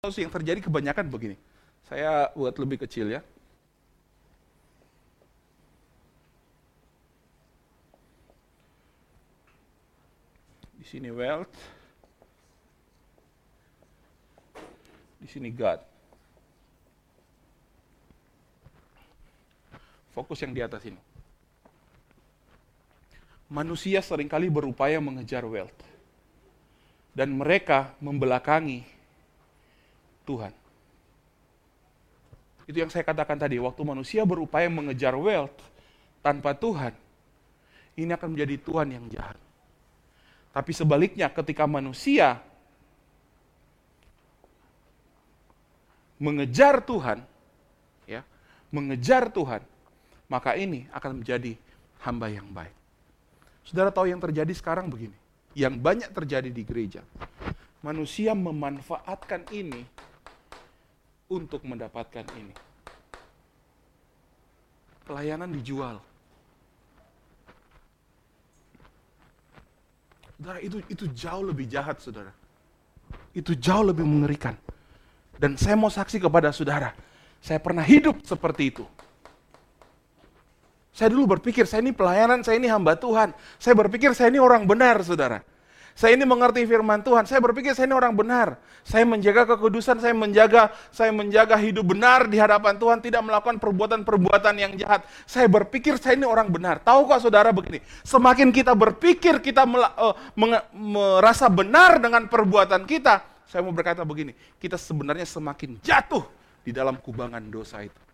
yang 0.00 0.32
terjadi 0.32 0.64
kebanyakan 0.64 1.12
begini. 1.12 1.36
Saya 1.84 2.32
buat 2.32 2.56
lebih 2.56 2.80
kecil 2.80 3.12
ya. 3.12 3.20
Di 10.80 10.88
sini 10.88 11.12
wealth. 11.12 11.52
Di 15.20 15.28
sini 15.28 15.52
God. 15.52 15.84
Fokus 20.16 20.40
yang 20.40 20.56
di 20.56 20.64
atas 20.64 20.80
ini. 20.88 20.96
Manusia 23.52 24.00
sering 24.00 24.32
kali 24.32 24.48
berupaya 24.48 24.96
mengejar 24.96 25.44
wealth. 25.44 25.76
Dan 27.12 27.36
mereka 27.36 27.92
membelakangi 28.00 28.99
Tuhan. 30.30 30.54
Itu 32.70 32.78
yang 32.78 32.90
saya 32.94 33.02
katakan 33.02 33.34
tadi, 33.34 33.58
waktu 33.58 33.82
manusia 33.82 34.22
berupaya 34.22 34.70
mengejar 34.70 35.18
wealth 35.18 35.58
tanpa 36.22 36.54
Tuhan, 36.54 36.94
ini 37.98 38.14
akan 38.14 38.38
menjadi 38.38 38.54
Tuhan 38.62 38.94
yang 38.94 39.04
jahat. 39.10 39.34
Tapi 40.54 40.70
sebaliknya 40.70 41.26
ketika 41.26 41.66
manusia 41.66 42.38
mengejar 46.22 46.78
Tuhan, 46.78 47.26
ya, 48.06 48.22
mengejar 48.70 49.26
Tuhan, 49.34 49.66
maka 50.30 50.54
ini 50.54 50.86
akan 50.94 51.26
menjadi 51.26 51.58
hamba 52.06 52.30
yang 52.30 52.46
baik. 52.54 52.74
Saudara 53.66 53.90
tahu 53.90 54.06
yang 54.06 54.22
terjadi 54.22 54.54
sekarang 54.54 54.86
begini, 54.86 55.16
yang 55.58 55.74
banyak 55.74 56.14
terjadi 56.14 56.50
di 56.54 56.62
gereja. 56.62 57.02
Manusia 57.82 58.36
memanfaatkan 58.36 59.48
ini 59.50 59.88
untuk 61.30 61.62
mendapatkan 61.62 62.26
ini. 62.34 62.52
Pelayanan 65.06 65.54
dijual. 65.54 66.02
Saudara, 70.36 70.58
itu 70.58 70.82
itu 70.90 71.04
jauh 71.14 71.44
lebih 71.46 71.70
jahat, 71.70 72.02
saudara. 72.02 72.34
Itu 73.30 73.54
jauh 73.54 73.86
lebih 73.86 74.02
mengerikan. 74.02 74.58
Dan 75.38 75.54
saya 75.56 75.78
mau 75.78 75.88
saksi 75.88 76.20
kepada 76.20 76.52
saudara, 76.52 76.92
saya 77.40 77.56
pernah 77.62 77.86
hidup 77.86 78.20
seperti 78.26 78.74
itu. 78.74 78.84
Saya 80.90 81.14
dulu 81.16 81.38
berpikir, 81.38 81.64
saya 81.64 81.80
ini 81.80 81.94
pelayanan, 81.94 82.44
saya 82.44 82.60
ini 82.60 82.68
hamba 82.68 82.98
Tuhan. 82.98 83.32
Saya 83.56 83.72
berpikir, 83.78 84.12
saya 84.12 84.28
ini 84.28 84.42
orang 84.42 84.66
benar, 84.68 85.00
saudara. 85.00 85.40
Saya 86.00 86.16
ini 86.16 86.24
mengerti 86.24 86.64
firman 86.64 87.04
Tuhan. 87.04 87.28
Saya 87.28 87.44
berpikir 87.44 87.76
saya 87.76 87.84
ini 87.84 87.92
orang 87.92 88.16
benar. 88.16 88.56
Saya 88.80 89.04
menjaga 89.04 89.44
kekudusan, 89.44 90.00
saya 90.00 90.16
menjaga 90.16 90.72
saya 90.88 91.12
menjaga 91.12 91.60
hidup 91.60 91.92
benar 91.92 92.24
di 92.24 92.40
hadapan 92.40 92.80
Tuhan, 92.80 93.04
tidak 93.04 93.20
melakukan 93.20 93.60
perbuatan-perbuatan 93.60 94.54
yang 94.56 94.72
jahat. 94.80 95.04
Saya 95.28 95.44
berpikir 95.52 96.00
saya 96.00 96.16
ini 96.16 96.24
orang 96.24 96.48
benar. 96.48 96.80
Tahu 96.80 97.04
kok 97.04 97.20
saudara 97.28 97.52
begini, 97.52 97.84
semakin 98.00 98.48
kita 98.48 98.72
berpikir 98.72 99.44
kita 99.44 99.68
uh, 99.68 100.16
merasa 100.72 101.52
benar 101.52 102.00
dengan 102.00 102.24
perbuatan 102.32 102.88
kita, 102.88 103.20
saya 103.44 103.60
mau 103.60 103.76
berkata 103.76 104.00
begini, 104.00 104.32
kita 104.56 104.80
sebenarnya 104.80 105.28
semakin 105.28 105.84
jatuh 105.84 106.24
di 106.64 106.72
dalam 106.72 106.96
kubangan 106.96 107.44
dosa 107.52 107.84
itu. 107.84 108.09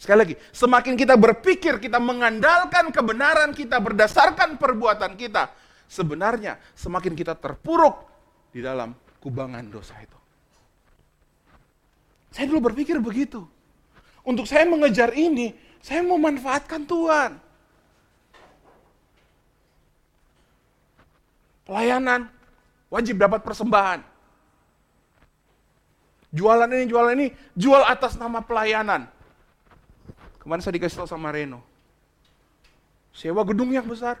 Sekali 0.00 0.18
lagi, 0.24 0.34
semakin 0.56 0.96
kita 0.96 1.12
berpikir 1.20 1.76
kita 1.76 2.00
mengandalkan 2.00 2.88
kebenaran 2.88 3.52
kita 3.52 3.76
berdasarkan 3.76 4.56
perbuatan 4.56 5.12
kita, 5.12 5.52
sebenarnya 5.84 6.56
semakin 6.72 7.12
kita 7.12 7.36
terpuruk 7.36 8.08
di 8.48 8.64
dalam 8.64 8.96
kubangan 9.20 9.60
dosa 9.68 10.00
itu. 10.00 10.16
Saya 12.32 12.48
dulu 12.48 12.72
berpikir 12.72 12.96
begitu. 12.96 13.44
Untuk 14.24 14.48
saya 14.48 14.64
mengejar 14.64 15.12
ini, 15.12 15.52
saya 15.84 16.00
memanfaatkan 16.00 16.88
Tuhan. 16.88 17.36
Pelayanan 21.68 22.32
wajib 22.88 23.20
dapat 23.20 23.44
persembahan. 23.44 24.00
Jualan 26.32 26.70
ini, 26.72 26.84
jualan 26.88 27.12
ini, 27.20 27.28
jual 27.52 27.84
atas 27.84 28.16
nama 28.16 28.40
pelayanan 28.40 29.19
Kemarin 30.40 30.64
saya 30.64 30.74
dikasih 30.80 31.04
tahu 31.04 31.08
sama 31.08 31.28
Reno. 31.30 31.60
Sewa 33.12 33.44
gedung 33.44 33.68
yang 33.70 33.84
besar. 33.84 34.16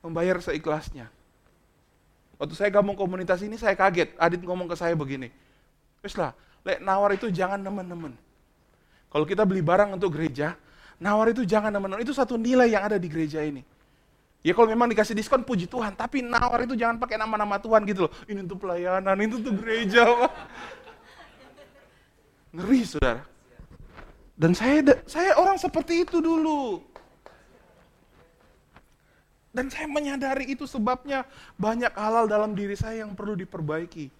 Membayar 0.00 0.40
seikhlasnya. 0.40 1.12
Waktu 2.36 2.54
saya 2.56 2.70
gabung 2.72 2.96
komunitas 2.96 3.44
ini 3.44 3.60
saya 3.60 3.76
kaget. 3.76 4.16
Adit 4.16 4.40
ngomong 4.40 4.68
ke 4.68 4.76
saya 4.76 4.96
begini. 4.96 5.28
Wes 6.00 6.16
lah, 6.16 6.32
lek 6.64 6.80
nawar 6.80 7.12
itu 7.12 7.28
jangan 7.28 7.60
teman-teman. 7.60 8.12
Kalau 9.12 9.24
kita 9.24 9.44
beli 9.48 9.64
barang 9.64 9.96
untuk 9.96 10.16
gereja, 10.16 10.56
nawar 11.00 11.32
itu 11.32 11.44
jangan 11.44 11.72
teman-teman. 11.72 12.04
Itu 12.04 12.12
satu 12.16 12.36
nilai 12.40 12.72
yang 12.72 12.84
ada 12.84 12.96
di 12.96 13.08
gereja 13.08 13.40
ini. 13.44 13.64
Ya 14.46 14.54
kalau 14.54 14.70
memang 14.70 14.86
dikasih 14.86 15.16
diskon 15.18 15.42
puji 15.42 15.66
Tuhan, 15.66 15.98
tapi 15.98 16.22
nawar 16.22 16.62
itu 16.62 16.78
jangan 16.78 17.02
pakai 17.02 17.18
nama-nama 17.18 17.58
Tuhan 17.58 17.82
gitu 17.82 18.06
loh. 18.06 18.12
Ini 18.30 18.46
untuk 18.46 18.62
pelayanan, 18.62 19.16
ini 19.18 19.32
untuk 19.42 19.58
gereja. 19.58 20.06
Ngeri, 22.54 22.80
saudara. 22.86 23.22
Dan 24.36 24.52
saya 24.52 24.84
saya 25.08 25.32
orang 25.40 25.56
seperti 25.56 26.04
itu 26.04 26.20
dulu. 26.20 26.84
Dan 29.56 29.72
saya 29.72 29.88
menyadari 29.88 30.52
itu 30.52 30.68
sebabnya 30.68 31.24
banyak 31.56 31.88
halal 31.96 32.28
dalam 32.28 32.52
diri 32.52 32.76
saya 32.76 33.08
yang 33.08 33.16
perlu 33.16 33.32
diperbaiki. 33.32 34.12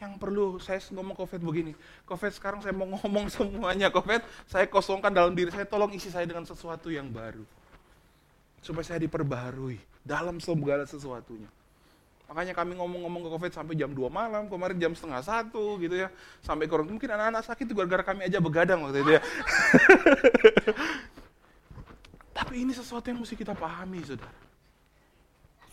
Yang 0.00 0.12
perlu, 0.20 0.60
saya 0.60 0.80
ngomong 0.92 1.16
COVID 1.16 1.40
begini, 1.40 1.72
COVID 2.08 2.32
sekarang 2.32 2.60
saya 2.60 2.72
mau 2.72 2.88
ngomong 2.88 3.28
semuanya 3.36 3.88
COVID, 3.88 4.20
saya 4.48 4.68
kosongkan 4.68 5.12
dalam 5.12 5.32
diri 5.32 5.48
saya, 5.52 5.64
tolong 5.64 5.92
isi 5.92 6.12
saya 6.12 6.28
dengan 6.28 6.44
sesuatu 6.44 6.92
yang 6.92 7.08
baru. 7.08 7.44
Supaya 8.60 8.84
saya 8.84 9.00
diperbaharui 9.00 9.80
dalam 10.04 10.40
segala 10.40 10.84
sesuatunya. 10.84 11.48
Makanya 12.30 12.54
kami 12.54 12.78
ngomong-ngomong 12.78 13.26
ke 13.26 13.30
COVID 13.34 13.50
sampai 13.50 13.74
jam 13.74 13.90
2 13.90 14.06
malam, 14.06 14.46
kemarin 14.46 14.78
jam 14.78 14.94
setengah 14.94 15.18
satu 15.18 15.82
gitu 15.82 15.98
ya. 15.98 16.14
Sampai 16.46 16.70
kurang, 16.70 16.86
mungkin 16.86 17.10
anak-anak 17.10 17.42
sakit 17.42 17.66
itu 17.66 17.74
gara-gara 17.74 18.06
kami 18.06 18.30
aja 18.30 18.38
begadang 18.38 18.86
waktu 18.86 19.02
itu 19.02 19.18
ya. 19.18 19.22
Tapi 22.38 22.54
ini 22.62 22.70
sesuatu 22.70 23.10
yang 23.10 23.18
mesti 23.18 23.34
kita 23.34 23.50
pahami, 23.50 24.06
saudara. 24.06 24.30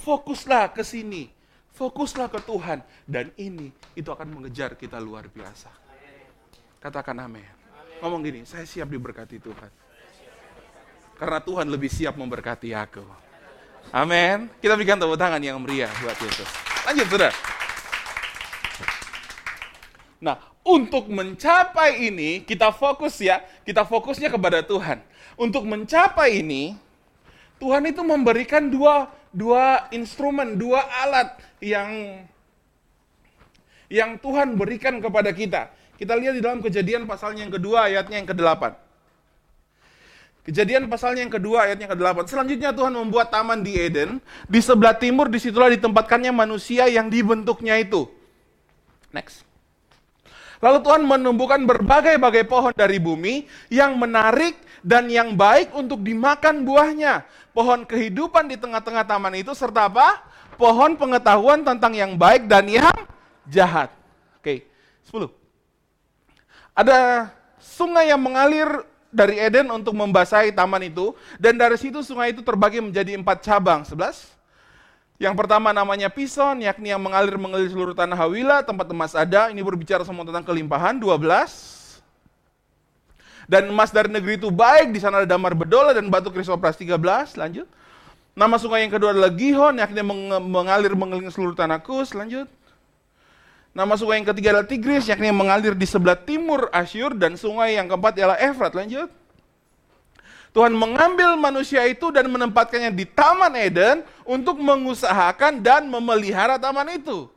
Fokuslah 0.01 0.73
ke 0.73 0.81
sini. 0.81 1.29
Fokuslah 1.77 2.25
ke 2.25 2.41
Tuhan. 2.41 2.81
Dan 3.05 3.29
ini, 3.37 3.69
itu 3.93 4.09
akan 4.09 4.41
mengejar 4.41 4.73
kita 4.73 4.97
luar 4.97 5.29
biasa. 5.29 5.69
Katakan 6.81 7.21
amin. 7.21 7.45
Ngomong 8.01 8.25
gini, 8.25 8.41
saya 8.49 8.65
siap 8.65 8.89
diberkati 8.89 9.37
Tuhan. 9.37 9.69
Karena 11.21 11.37
Tuhan 11.37 11.69
lebih 11.69 11.93
siap 11.93 12.17
memberkati 12.17 12.73
aku. 12.73 13.26
Amin. 13.91 14.51
Kita 14.59 14.75
berikan 14.75 14.99
tepuk 14.99 15.15
tangan 15.15 15.39
yang 15.39 15.59
meriah 15.63 15.91
buat 16.03 16.17
Yesus. 16.19 16.49
Lanjut, 16.83 17.07
sudah. 17.07 17.31
Nah, 20.17 20.35
untuk 20.67 21.07
mencapai 21.07 22.11
ini, 22.11 22.43
kita 22.43 22.75
fokus 22.75 23.21
ya, 23.23 23.39
kita 23.63 23.87
fokusnya 23.87 24.27
kepada 24.27 24.59
Tuhan. 24.65 24.99
Untuk 25.39 25.63
mencapai 25.63 26.43
ini, 26.43 26.75
Tuhan 27.61 27.85
itu 27.87 28.01
memberikan 28.03 28.67
dua, 28.67 29.07
dua 29.31 29.87
instrumen, 29.93 30.57
dua 30.57 30.83
alat 31.05 31.37
yang 31.61 32.21
yang 33.87 34.19
Tuhan 34.19 34.59
berikan 34.59 34.99
kepada 34.99 35.31
kita. 35.31 35.71
Kita 35.95 36.13
lihat 36.13 36.35
di 36.37 36.43
dalam 36.43 36.59
kejadian 36.59 37.07
pasalnya 37.07 37.47
yang 37.47 37.53
kedua, 37.55 37.87
ayatnya 37.87 38.19
yang 38.19 38.29
ke-8. 38.29 38.86
Kejadian 40.47 40.87
pasalnya 40.87 41.27
yang 41.27 41.33
kedua 41.35 41.67
ayatnya 41.67 41.91
ke-8. 41.91 42.31
Selanjutnya 42.31 42.71
Tuhan 42.71 42.95
membuat 42.95 43.27
taman 43.35 43.59
di 43.59 43.75
Eden. 43.75 44.23
Di 44.47 44.63
sebelah 44.63 44.95
timur 44.95 45.27
di 45.27 45.43
situlah 45.43 45.67
ditempatkannya 45.75 46.31
manusia 46.31 46.87
yang 46.87 47.11
dibentuknya 47.11 47.75
itu. 47.75 48.07
Next. 49.11 49.43
Lalu 50.63 50.87
Tuhan 50.87 51.03
menumbuhkan 51.03 51.67
berbagai-bagai 51.67 52.47
pohon 52.47 52.71
dari 52.71 52.95
bumi 52.95 53.43
yang 53.67 53.99
menarik 53.99 54.55
dan 54.79 55.11
yang 55.11 55.35
baik 55.35 55.75
untuk 55.75 55.99
dimakan 55.99 56.63
buahnya. 56.63 57.27
Pohon 57.51 57.83
kehidupan 57.83 58.47
di 58.47 58.55
tengah-tengah 58.55 59.03
taman 59.03 59.35
itu 59.35 59.51
serta 59.51 59.91
apa? 59.91 60.23
Pohon 60.55 60.95
pengetahuan 60.95 61.61
tentang 61.67 61.91
yang 61.91 62.15
baik 62.15 62.47
dan 62.47 62.71
yang 62.71 62.95
jahat. 63.51 63.91
Oke, 64.39 64.63
10. 65.11 65.27
Ada 66.71 67.29
sungai 67.59 68.09
yang 68.09 68.23
mengalir 68.23 68.87
dari 69.09 69.39
Eden 69.39 69.71
untuk 69.71 69.95
membasahi 69.95 70.51
taman 70.51 70.83
itu, 70.87 71.15
dan 71.39 71.55
dari 71.55 71.79
situ 71.79 72.03
sungai 72.03 72.35
itu 72.35 72.43
terbagi 72.43 72.83
menjadi 72.83 73.15
empat 73.15 73.43
cabang. 73.43 73.87
Sebelas. 73.87 74.35
Yang 75.17 75.33
pertama 75.33 75.73
namanya 75.73 76.13
Pison, 76.13 76.61
yakni 76.61 76.93
yang 76.93 77.01
mengalir 77.01 77.41
mengalir 77.41 77.73
seluruh 77.73 77.97
tanah 77.97 78.13
Hawila, 78.13 78.61
tempat 78.61 78.85
emas 78.93 79.17
ada. 79.17 79.49
Ini 79.49 79.65
berbicara 79.65 80.05
semua 80.05 80.21
tentang 80.21 80.45
kelimpahan. 80.45 81.01
Dua 81.01 81.17
belas. 81.17 81.73
Dan 83.49 83.71
emas 83.71 83.89
dari 83.89 84.11
negeri 84.11 84.37
itu 84.37 84.51
baik, 84.51 84.91
di 84.91 84.99
sana 84.99 85.23
ada 85.23 85.27
damar 85.29 85.55
bedola 85.55 85.95
dan 85.95 86.05
batu 86.11 86.29
krisopras. 86.29 86.77
Tiga 86.77 86.99
belas, 86.99 87.33
lanjut. 87.33 87.65
Nama 88.37 88.55
sungai 88.61 88.85
yang 88.85 88.93
kedua 88.93 89.15
adalah 89.15 89.33
Gihon, 89.33 89.81
akhirnya 89.81 90.05
mengalir 90.37 90.93
mengelilingi 90.93 91.33
seluruh 91.33 91.57
tanah 91.57 91.81
Kus. 91.81 92.13
Lanjut. 92.13 92.45
Nama 93.77 93.93
sungai 93.93 94.17
yang 94.17 94.33
ketiga 94.33 94.57
adalah 94.57 94.65
Tigris, 94.65 95.05
yang 95.05 95.21
akhirnya 95.21 95.37
mengalir 95.37 95.77
di 95.77 95.85
sebelah 95.85 96.17
timur 96.17 96.65
Asyur. 96.73 97.13
Dan 97.13 97.37
sungai 97.37 97.77
yang 97.77 97.85
keempat 97.85 98.17
adalah 98.17 98.41
Efrat. 98.41 98.73
Lanjut. 98.73 99.05
Tuhan 100.49 100.73
mengambil 100.73 101.37
manusia 101.37 101.85
itu 101.85 102.09
dan 102.09 102.25
menempatkannya 102.25 102.89
di 102.89 103.05
Taman 103.05 103.53
Eden 103.53 104.01
untuk 104.25 104.57
mengusahakan 104.57 105.61
dan 105.61 105.85
memelihara 105.85 106.57
taman 106.57 106.97
itu. 106.97 107.29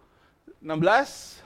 16. 0.64 1.36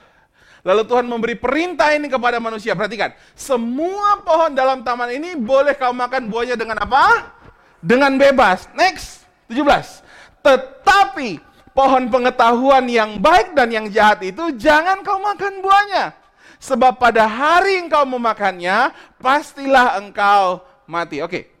Lalu 0.63 0.81
Tuhan 0.87 1.03
memberi 1.03 1.35
perintah 1.35 1.91
ini 1.91 2.07
kepada 2.07 2.39
manusia. 2.39 2.71
Perhatikan, 2.71 3.11
semua 3.35 4.23
pohon 4.23 4.55
dalam 4.55 4.79
taman 4.87 5.11
ini 5.11 5.35
boleh 5.35 5.75
kau 5.75 5.91
makan 5.91 6.31
buahnya 6.31 6.55
dengan 6.55 6.79
apa? 6.79 7.35
Dengan 7.83 8.15
bebas. 8.15 8.71
Next. 8.71 9.27
17. 9.51 9.59
Tetapi 10.39 11.43
pohon 11.75 12.07
pengetahuan 12.07 12.87
yang 12.87 13.19
baik 13.19 13.51
dan 13.51 13.67
yang 13.67 13.91
jahat 13.91 14.23
itu 14.23 14.55
jangan 14.55 15.03
kau 15.03 15.19
makan 15.19 15.59
buahnya. 15.59 16.15
Sebab 16.63 16.97
pada 16.97 17.27
hari 17.27 17.83
engkau 17.83 18.07
memakannya, 18.07 18.95
pastilah 19.19 19.99
engkau 19.99 20.63
mati. 20.87 21.19
Oke. 21.19 21.51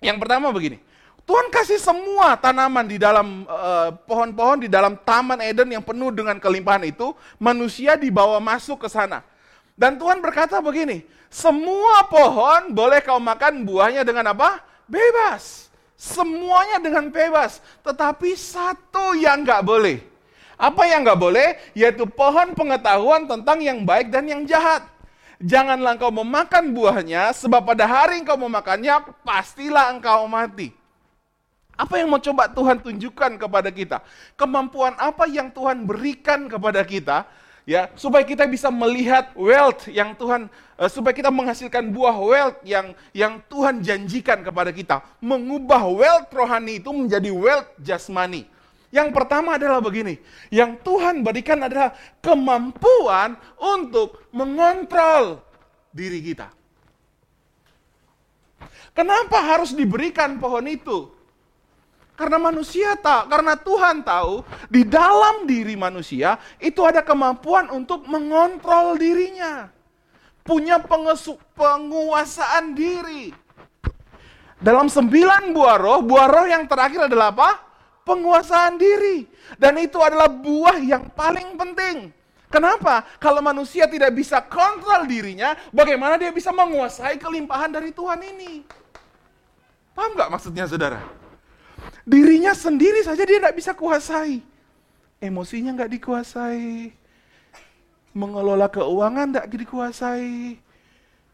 Yang 0.00 0.16
pertama 0.18 0.48
begini. 0.48 0.80
Tuhan 1.24 1.48
kasih 1.48 1.80
semua 1.80 2.36
tanaman 2.36 2.84
di 2.84 3.00
dalam 3.00 3.48
eh, 3.48 3.88
pohon-pohon 4.04 4.60
uh, 4.60 4.62
di 4.64 4.68
dalam 4.68 4.92
taman 5.08 5.40
Eden 5.40 5.72
yang 5.72 5.80
penuh 5.80 6.12
dengan 6.12 6.36
kelimpahan 6.36 6.84
itu, 6.84 7.16
manusia 7.40 7.96
dibawa 7.96 8.36
masuk 8.40 8.84
ke 8.84 8.88
sana. 8.92 9.24
Dan 9.72 9.96
Tuhan 9.96 10.20
berkata 10.20 10.60
begini, 10.60 11.00
semua 11.32 12.04
pohon 12.12 12.76
boleh 12.76 13.00
kau 13.00 13.16
makan 13.16 13.64
buahnya 13.64 14.04
dengan 14.04 14.36
apa? 14.36 14.60
Bebas. 14.84 15.72
Semuanya 16.04 16.76
dengan 16.84 17.08
bebas. 17.08 17.64
Tetapi 17.80 18.36
satu 18.36 19.16
yang 19.16 19.40
nggak 19.40 19.64
boleh. 19.64 20.04
Apa 20.60 20.84
yang 20.84 21.00
nggak 21.00 21.16
boleh? 21.16 21.56
Yaitu 21.72 22.04
pohon 22.04 22.52
pengetahuan 22.52 23.24
tentang 23.24 23.64
yang 23.64 23.88
baik 23.88 24.12
dan 24.12 24.28
yang 24.28 24.44
jahat. 24.44 24.84
Janganlah 25.40 25.98
engkau 25.98 26.12
memakan 26.14 26.70
buahnya, 26.76 27.34
sebab 27.34 27.66
pada 27.66 27.84
hari 27.84 28.22
engkau 28.22 28.38
memakannya, 28.38 29.02
pastilah 29.26 29.90
engkau 29.90 30.30
mati. 30.30 30.70
Apa 31.74 31.98
yang 31.98 32.06
mau 32.06 32.22
coba 32.22 32.46
Tuhan 32.46 32.78
tunjukkan 32.78 33.34
kepada 33.34 33.66
kita? 33.74 33.98
Kemampuan 34.38 34.94
apa 34.94 35.26
yang 35.26 35.50
Tuhan 35.50 35.82
berikan 35.90 36.46
kepada 36.46 36.86
kita 36.86 37.26
ya 37.64 37.88
supaya 37.96 38.24
kita 38.24 38.44
bisa 38.44 38.68
melihat 38.68 39.32
wealth 39.32 39.88
yang 39.88 40.12
Tuhan 40.12 40.52
uh, 40.76 40.88
supaya 40.88 41.16
kita 41.16 41.32
menghasilkan 41.32 41.88
buah 41.90 42.16
wealth 42.20 42.58
yang 42.64 42.92
yang 43.16 43.40
Tuhan 43.48 43.80
janjikan 43.80 44.44
kepada 44.44 44.70
kita. 44.70 45.00
Mengubah 45.20 45.88
wealth 45.88 46.28
rohani 46.30 46.78
itu 46.80 46.92
menjadi 46.92 47.32
wealth 47.32 47.68
jasmani. 47.80 48.46
Yang 48.94 49.10
pertama 49.10 49.58
adalah 49.58 49.82
begini 49.82 50.22
yang 50.54 50.78
Tuhan 50.78 51.26
berikan 51.26 51.58
adalah 51.66 51.90
kemampuan 52.22 53.34
untuk 53.58 54.30
mengontrol 54.30 55.42
diri 55.90 56.22
kita. 56.22 56.54
Kenapa 58.94 59.42
harus 59.42 59.74
diberikan 59.74 60.38
pohon 60.38 60.70
itu 60.70 61.10
karena 62.14 62.38
manusia 62.38 62.94
tak, 62.94 63.26
karena 63.26 63.58
Tuhan 63.58 64.06
tahu 64.06 64.46
di 64.70 64.86
dalam 64.86 65.50
diri 65.50 65.74
manusia 65.74 66.38
itu 66.62 66.78
ada 66.86 67.02
kemampuan 67.02 67.66
untuk 67.74 68.06
mengontrol 68.06 68.94
dirinya. 68.94 69.66
Punya 70.46 70.78
pengesu, 70.78 71.34
penguasaan 71.58 72.76
diri. 72.76 73.34
Dalam 74.62 74.86
sembilan 74.86 75.50
buah 75.50 75.76
roh, 75.80 76.00
buah 76.06 76.28
roh 76.30 76.46
yang 76.46 76.70
terakhir 76.70 77.10
adalah 77.10 77.34
apa? 77.34 77.50
Penguasaan 78.06 78.78
diri. 78.78 79.26
Dan 79.58 79.74
itu 79.82 79.98
adalah 79.98 80.30
buah 80.30 80.78
yang 80.78 81.10
paling 81.10 81.58
penting. 81.58 82.14
Kenapa? 82.46 83.02
Kalau 83.18 83.42
manusia 83.42 83.90
tidak 83.90 84.14
bisa 84.14 84.38
kontrol 84.46 85.02
dirinya, 85.10 85.58
bagaimana 85.74 86.14
dia 86.14 86.30
bisa 86.30 86.54
menguasai 86.54 87.18
kelimpahan 87.18 87.74
dari 87.74 87.90
Tuhan 87.90 88.22
ini? 88.22 88.62
Paham 89.90 90.14
nggak 90.14 90.30
maksudnya 90.30 90.70
saudara? 90.70 91.23
Dirinya 92.04 92.52
sendiri 92.52 93.00
saja 93.00 93.24
dia 93.24 93.40
tidak 93.40 93.56
bisa 93.56 93.72
kuasai. 93.72 94.44
Emosinya 95.22 95.72
nggak 95.72 95.92
dikuasai. 95.96 96.92
Mengelola 98.12 98.68
keuangan 98.68 99.32
tidak 99.32 99.46
dikuasai. 99.50 100.60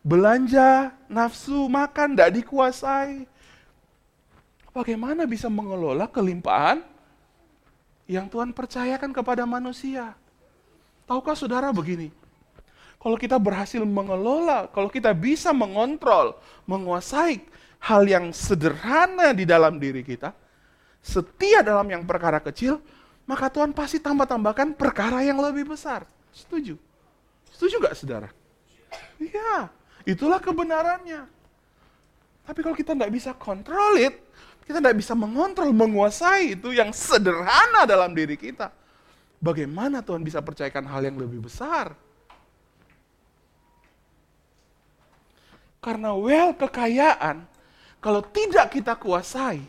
Belanja, 0.00 0.94
nafsu, 1.11 1.67
makan 1.67 2.14
tidak 2.14 2.31
dikuasai. 2.41 3.26
Bagaimana 4.70 5.26
bisa 5.26 5.50
mengelola 5.50 6.06
kelimpahan 6.06 6.87
yang 8.06 8.31
Tuhan 8.31 8.55
percayakan 8.55 9.11
kepada 9.11 9.43
manusia? 9.43 10.14
Tahukah 11.11 11.35
saudara 11.35 11.75
begini? 11.75 12.14
Kalau 13.02 13.19
kita 13.19 13.35
berhasil 13.41 13.82
mengelola, 13.82 14.70
kalau 14.70 14.87
kita 14.87 15.11
bisa 15.11 15.50
mengontrol, 15.50 16.38
menguasai 16.70 17.43
hal 17.81 18.05
yang 18.05 18.31
sederhana 18.31 19.32
di 19.32 19.49
dalam 19.49 19.81
diri 19.81 20.05
kita, 20.05 20.37
setia 21.00 21.64
dalam 21.64 21.88
yang 21.88 22.05
perkara 22.05 22.38
kecil, 22.41 22.81
maka 23.25 23.49
Tuhan 23.49 23.73
pasti 23.73 23.99
tambah-tambahkan 24.00 24.76
perkara 24.76 25.25
yang 25.25 25.41
lebih 25.41 25.73
besar. 25.73 26.05
Setuju? 26.32 26.76
Setuju 27.50 27.75
gak 27.82 27.97
saudara? 27.97 28.29
Iya, 29.20 29.69
itulah 30.08 30.41
kebenarannya. 30.41 31.29
Tapi 32.44 32.58
kalau 32.64 32.75
kita 32.75 32.97
tidak 32.97 33.12
bisa 33.12 33.31
kontrol 33.37 34.00
it, 34.00 34.17
kita 34.64 34.79
tidak 34.82 34.99
bisa 34.99 35.14
mengontrol, 35.19 35.70
menguasai 35.75 36.58
itu 36.58 36.75
yang 36.75 36.91
sederhana 36.91 37.87
dalam 37.87 38.14
diri 38.14 38.35
kita. 38.35 38.70
Bagaimana 39.41 40.05
Tuhan 40.05 40.20
bisa 40.20 40.43
percayakan 40.44 40.85
hal 40.91 41.02
yang 41.06 41.17
lebih 41.17 41.41
besar? 41.43 41.97
Karena 45.81 46.12
well 46.12 46.52
kekayaan, 46.52 47.49
kalau 48.05 48.20
tidak 48.20 48.69
kita 48.76 48.93
kuasai, 49.00 49.64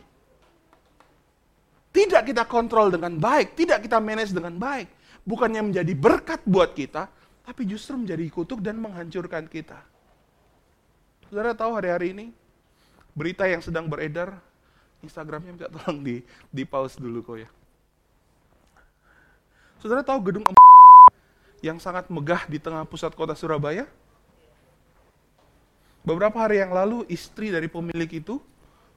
tidak 1.92 2.32
kita 2.32 2.44
kontrol 2.48 2.88
dengan 2.88 3.20
baik, 3.20 3.54
tidak 3.60 3.84
kita 3.84 4.00
manage 4.00 4.32
dengan 4.32 4.56
baik, 4.56 4.88
bukannya 5.28 5.62
menjadi 5.72 5.94
berkat 5.94 6.42
buat 6.48 6.72
kita, 6.72 7.12
tapi 7.44 7.68
justru 7.68 8.00
menjadi 8.00 8.24
kutuk 8.32 8.64
dan 8.64 8.80
menghancurkan 8.80 9.46
kita. 9.52 9.80
Saudara 11.28 11.52
tahu 11.56 11.76
hari-hari 11.76 12.16
ini 12.16 12.26
berita 13.12 13.44
yang 13.48 13.60
sedang 13.60 13.92
beredar, 13.92 14.40
Instagramnya 15.04 15.52
minta 15.52 15.68
tolong 15.68 16.00
di 16.00 16.24
di 16.48 16.64
pause 16.64 16.96
dulu 16.96 17.24
kok 17.24 17.38
ya. 17.40 17.50
Saudara 19.84 20.06
tahu 20.06 20.20
gedung 20.32 20.46
yang 21.66 21.82
sangat 21.82 22.08
megah 22.08 22.46
di 22.46 22.62
tengah 22.62 22.86
pusat 22.86 23.12
kota 23.18 23.34
Surabaya? 23.34 23.90
Beberapa 26.02 26.38
hari 26.42 26.58
yang 26.62 26.74
lalu 26.74 27.06
istri 27.10 27.54
dari 27.54 27.70
pemilik 27.70 28.10
itu 28.10 28.42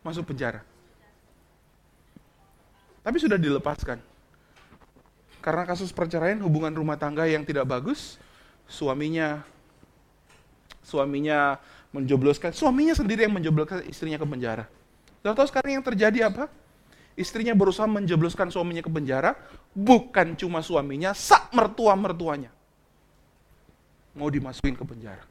masuk 0.00 0.32
penjara. 0.32 0.64
Tapi 3.04 3.20
sudah 3.20 3.36
dilepaskan. 3.36 4.00
Karena 5.44 5.68
kasus 5.68 5.92
perceraian 5.92 6.40
hubungan 6.40 6.72
rumah 6.72 6.96
tangga 6.96 7.28
yang 7.28 7.44
tidak 7.44 7.68
bagus, 7.68 8.16
suaminya 8.64 9.44
suaminya 10.80 11.60
menjobloskan, 11.92 12.56
suaminya 12.56 12.96
sendiri 12.96 13.28
yang 13.28 13.36
menjobloskan 13.36 13.84
istrinya 13.84 14.16
ke 14.16 14.24
penjara. 14.24 14.64
Sudah 15.20 15.36
tahu 15.36 15.48
sekarang 15.52 15.76
yang 15.76 15.84
terjadi 15.84 16.32
apa? 16.32 16.48
Istrinya 17.12 17.52
berusaha 17.52 17.84
menjebloskan 17.84 18.48
suaminya 18.48 18.80
ke 18.80 18.88
penjara, 18.88 19.36
bukan 19.76 20.32
cuma 20.34 20.64
suaminya, 20.64 21.12
sak 21.12 21.52
mertua-mertuanya. 21.52 22.48
Mau 24.16 24.32
dimasukin 24.32 24.74
ke 24.74 24.82
penjara. 24.82 25.22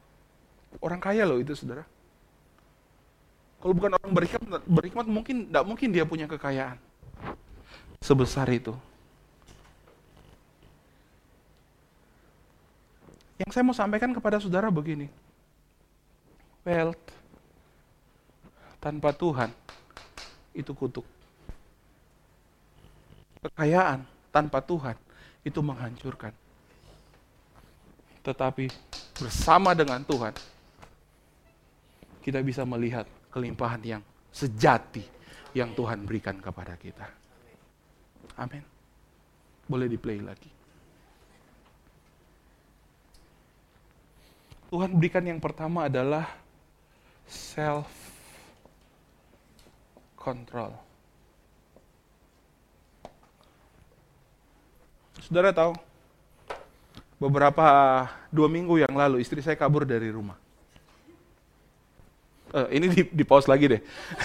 Orang 0.77 1.01
kaya 1.01 1.25
loh 1.25 1.41
itu, 1.41 1.57
saudara. 1.57 1.83
Kalau 3.57 3.73
bukan 3.73 3.97
orang 3.97 4.11
berhikmat, 4.13 4.61
berhikmat 4.63 5.05
mungkin 5.09 5.35
tidak 5.49 5.63
mungkin 5.65 5.87
dia 5.89 6.05
punya 6.05 6.29
kekayaan 6.29 6.92
sebesar 8.03 8.51
itu. 8.51 8.75
Yang 13.39 13.49
saya 13.55 13.63
mau 13.63 13.71
sampaikan 13.75 14.11
kepada 14.11 14.43
saudara 14.43 14.67
begini. 14.67 15.07
Wealth 16.67 16.99
tanpa 18.83 19.15
Tuhan 19.15 19.49
itu 20.51 20.75
kutuk. 20.75 21.07
Kekayaan 23.43 24.03
tanpa 24.31 24.59
Tuhan 24.59 24.95
itu 25.43 25.59
menghancurkan. 25.63 26.31
Tetapi 28.23 28.71
bersama 29.19 29.75
dengan 29.75 29.99
Tuhan, 30.07 30.31
kita 32.23 32.39
bisa 32.39 32.63
melihat 32.63 33.03
kelimpahan 33.27 33.83
yang 33.83 34.03
sejati 34.31 35.03
yang 35.51 35.75
Tuhan 35.75 36.07
berikan 36.07 36.39
kepada 36.39 36.79
kita. 36.79 37.22
Amin. 38.37 38.63
Boleh 39.69 39.87
di 39.87 39.97
play 39.97 40.19
lagi. 40.19 40.49
Tuhan 44.73 44.89
berikan 44.97 45.21
yang 45.21 45.37
pertama 45.37 45.85
adalah 45.85 46.25
self 47.29 47.85
control. 50.17 50.73
Saudara 55.21 55.53
tahu, 55.53 55.77
beberapa 57.21 57.63
dua 58.33 58.49
minggu 58.49 58.81
yang 58.81 58.91
lalu 58.97 59.21
istri 59.21 59.45
saya 59.45 59.55
kabur 59.55 59.85
dari 59.85 60.09
rumah. 60.09 60.35
Uh, 62.53 62.69
ini 62.69 62.85
di, 62.89 63.01
di 63.09 63.23
pause 63.25 63.45
lagi 63.45 63.77
deh. 63.77 63.81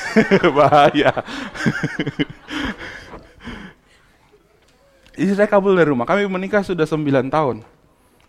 Bahaya. 0.56 1.12
istri 5.18 5.34
saya 5.34 5.50
kabur 5.50 5.74
dari 5.74 5.90
rumah. 5.90 6.06
Kami 6.06 6.30
menikah 6.30 6.62
sudah 6.62 6.86
9 6.86 7.02
tahun. 7.26 7.66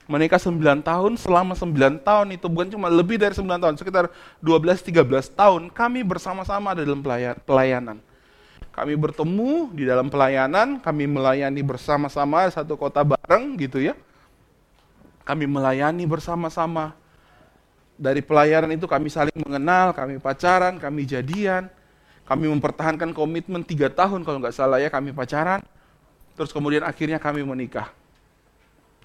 Menikah 0.09 0.41
9 0.41 0.57
tahun, 0.81 1.11
selama 1.21 1.53
9 1.53 2.01
tahun 2.01 2.27
itu 2.33 2.49
bukan 2.49 2.73
cuma 2.73 2.89
lebih 2.89 3.21
dari 3.21 3.37
9 3.37 3.45
tahun, 3.45 3.77
sekitar 3.77 4.09
12-13 4.41 5.05
tahun 5.37 5.69
kami 5.69 6.01
bersama-sama 6.01 6.73
ada 6.73 6.81
dalam 6.81 7.05
pelayanan. 7.45 8.01
Kami 8.73 8.97
bertemu 8.97 9.69
di 9.77 9.85
dalam 9.85 10.09
pelayanan, 10.09 10.81
kami 10.81 11.05
melayani 11.05 11.61
bersama-sama 11.61 12.49
satu 12.49 12.73
kota 12.73 13.05
bareng 13.05 13.53
gitu 13.61 13.77
ya. 13.77 13.93
Kami 15.21 15.45
melayani 15.45 16.09
bersama-sama. 16.09 16.97
Dari 17.99 18.25
pelayanan 18.25 18.73
itu 18.73 18.89
kami 18.89 19.13
saling 19.13 19.35
mengenal, 19.45 19.93
kami 19.93 20.17
pacaran, 20.17 20.81
kami 20.81 21.05
jadian. 21.05 21.69
Kami 22.25 22.49
mempertahankan 22.49 23.13
komitmen 23.13 23.61
tiga 23.61 23.93
tahun 23.93 24.25
kalau 24.25 24.41
nggak 24.41 24.55
salah 24.57 24.81
ya 24.81 24.89
kami 24.89 25.13
pacaran. 25.13 25.61
Terus 26.39 26.55
kemudian 26.55 26.87
akhirnya 26.87 27.19
kami 27.19 27.43
menikah. 27.43 27.91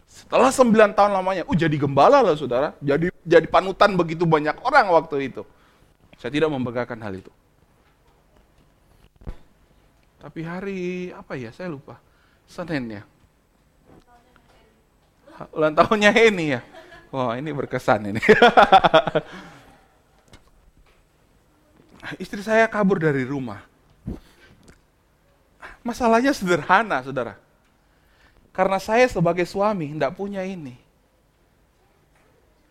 Setelah 0.06 0.54
sembilan 0.54 0.94
tahun 0.94 1.18
lamanya, 1.18 1.42
uh 1.42 1.56
jadi 1.58 1.74
gembala 1.74 2.22
lah 2.22 2.38
saudara. 2.38 2.78
Jadi 2.78 3.10
jadi 3.26 3.50
panutan 3.50 3.98
begitu 3.98 4.22
banyak 4.22 4.54
orang 4.62 4.86
waktu 4.94 5.34
itu. 5.34 5.42
Saya 6.14 6.30
tidak 6.30 6.54
membanggakan 6.54 6.94
hal 7.02 7.18
itu. 7.18 7.34
Tapi 10.22 10.46
hari 10.46 11.10
apa 11.10 11.34
ya? 11.34 11.50
Saya 11.50 11.74
lupa. 11.74 11.98
Senin 12.46 13.02
ya. 13.02 13.04
Ulang 15.50 15.74
tahunnya 15.74 16.14
ini 16.14 16.54
ya. 16.54 16.62
Wah, 17.10 17.34
ini 17.34 17.50
berkesan 17.50 18.14
ini. 18.14 18.22
Istri 22.22 22.46
saya 22.46 22.70
kabur 22.70 23.02
dari 23.02 23.26
rumah. 23.26 23.73
Masalahnya 25.84 26.32
sederhana, 26.32 27.04
saudara. 27.04 27.36
Karena 28.56 28.80
saya 28.80 29.04
sebagai 29.04 29.44
suami 29.44 29.92
tidak 29.92 30.16
punya 30.16 30.40
ini. 30.40 30.80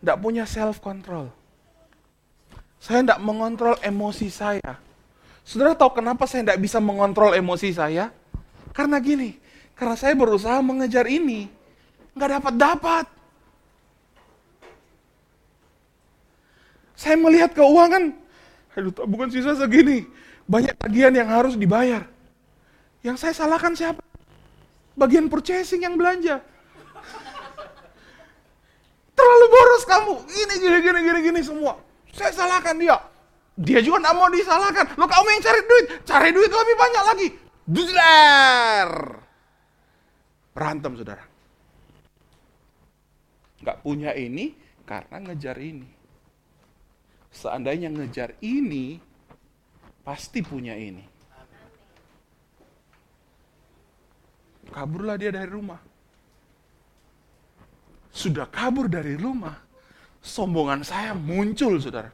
Tidak 0.01 0.17
punya 0.17 0.50
self 0.50 0.82
control. 0.82 1.29
Saya 2.82 3.05
tidak 3.05 3.22
mengontrol 3.22 3.77
emosi 3.86 4.27
saya. 4.34 4.82
Saudara 5.46 5.77
tahu 5.77 6.01
kenapa 6.01 6.25
saya 6.25 6.43
tidak 6.43 6.60
bisa 6.60 6.82
mengontrol 6.82 7.38
emosi 7.38 7.70
saya? 7.72 8.10
Karena 8.74 8.98
gini, 8.98 9.38
karena 9.77 9.93
saya 9.93 10.17
berusaha 10.17 10.60
mengejar 10.65 11.05
ini. 11.05 11.48
Nggak 12.17 12.41
dapat-dapat. 12.41 13.05
Saya 16.98 17.20
melihat 17.20 17.51
keuangan, 17.51 18.15
aduh 18.74 18.93
bukan 19.05 19.27
sisa 19.29 19.53
segini. 19.53 20.08
Banyak 20.48 20.75
tagihan 20.79 21.12
yang 21.13 21.27
harus 21.27 21.60
dibayar. 21.60 22.08
Yang 23.03 23.17
saya 23.19 23.33
salahkan 23.36 23.75
siapa? 23.75 24.00
Bagian 24.95 25.27
purchasing 25.27 25.83
yang 25.83 26.00
belanja. 26.00 26.39
Terlalu 29.13 29.45
boros 29.51 29.83
kamu. 29.83 30.15
Ini 30.24 30.53
gini 30.57 30.77
gini 30.79 31.00
gini 31.03 31.19
gini 31.19 31.39
semua. 31.43 31.75
Saya 32.15 32.31
salahkan 32.31 32.79
dia. 32.79 32.98
Dia 33.60 33.83
juga 33.83 34.07
nggak 34.07 34.15
mau 34.17 34.31
disalahkan. 34.31 34.98
Lo 34.98 35.05
kamu 35.05 35.27
yang 35.36 35.43
cari 35.43 35.62
duit, 35.67 35.86
cari 36.07 36.29
duit 36.33 36.50
lebih 36.50 36.75
banyak 36.79 37.03
lagi. 37.05 37.27
Duzler. 37.67 38.91
Berantem 40.53 40.91
saudara. 40.98 41.25
Gak 43.63 43.79
punya 43.79 44.12
ini 44.15 44.53
karena 44.83 45.17
ngejar 45.24 45.55
ini. 45.57 45.88
Seandainya 47.33 47.89
ngejar 47.89 48.38
ini, 48.43 49.00
pasti 50.05 50.43
punya 50.45 50.77
ini. 50.77 51.12
Kaburlah 54.74 55.15
dia 55.22 55.30
dari 55.30 55.50
rumah. 55.50 55.77
Sudah 58.13 58.46
kabur 58.46 58.86
dari 58.89 59.18
rumah, 59.18 59.58
sombongan 60.22 60.86
saya 60.86 61.18
muncul, 61.18 61.82
saudara 61.82 62.13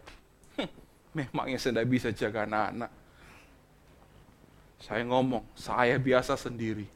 Memangnya 1.16 1.60
saya 1.60 1.76
tidak 1.76 1.88
bisa 1.92 2.10
jaga 2.16 2.48
anak-anak. 2.48 2.92
Saya 4.80 5.04
ngomong, 5.04 5.44
saya 5.60 6.00
biasa 6.00 6.40
sendiri. 6.40 6.88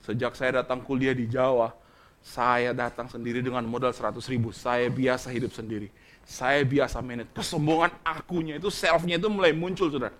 Sejak 0.00 0.32
saya 0.32 0.64
datang 0.64 0.80
kuliah 0.80 1.12
di 1.12 1.28
Jawa, 1.28 1.76
saya 2.24 2.72
datang 2.72 3.04
sendiri 3.04 3.44
dengan 3.44 3.68
modal 3.68 3.92
100 3.92 4.16
ribu. 4.32 4.48
Saya 4.48 4.88
biasa 4.88 5.28
hidup 5.28 5.52
sendiri. 5.52 5.92
Saya 6.24 6.64
biasa 6.64 7.04
manage. 7.04 7.36
Kesombongan 7.36 7.92
akunya 8.00 8.56
itu, 8.56 8.72
selfnya 8.72 9.20
itu 9.20 9.28
mulai 9.28 9.52
muncul, 9.52 9.92
saudara. 9.92 10.16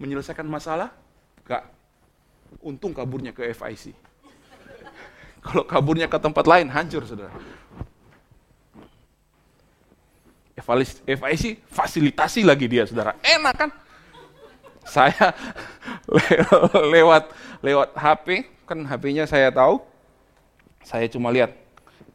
Menyelesaikan 0.00 0.48
masalah? 0.48 0.88
Gak. 1.44 1.75
Untung 2.62 2.90
kaburnya 2.96 3.30
ke 3.30 3.46
FIC. 3.54 3.94
Kalau 5.46 5.62
kaburnya 5.62 6.10
ke 6.10 6.18
tempat 6.18 6.42
lain, 6.42 6.66
hancur, 6.66 7.06
saudara. 7.06 7.30
FIC 11.06 11.62
fasilitasi 11.70 12.42
lagi 12.42 12.66
dia 12.66 12.82
saudara. 12.88 13.14
Enak 13.22 13.54
kan? 13.54 13.70
Saya 14.82 15.34
le 16.14 16.26
lewat 16.90 17.30
lewat 17.62 17.88
HP, 17.94 18.26
kan 18.66 18.82
HP-nya 18.82 19.30
saya 19.30 19.54
tahu. 19.54 19.78
Saya 20.82 21.06
cuma 21.06 21.30
lihat 21.30 21.54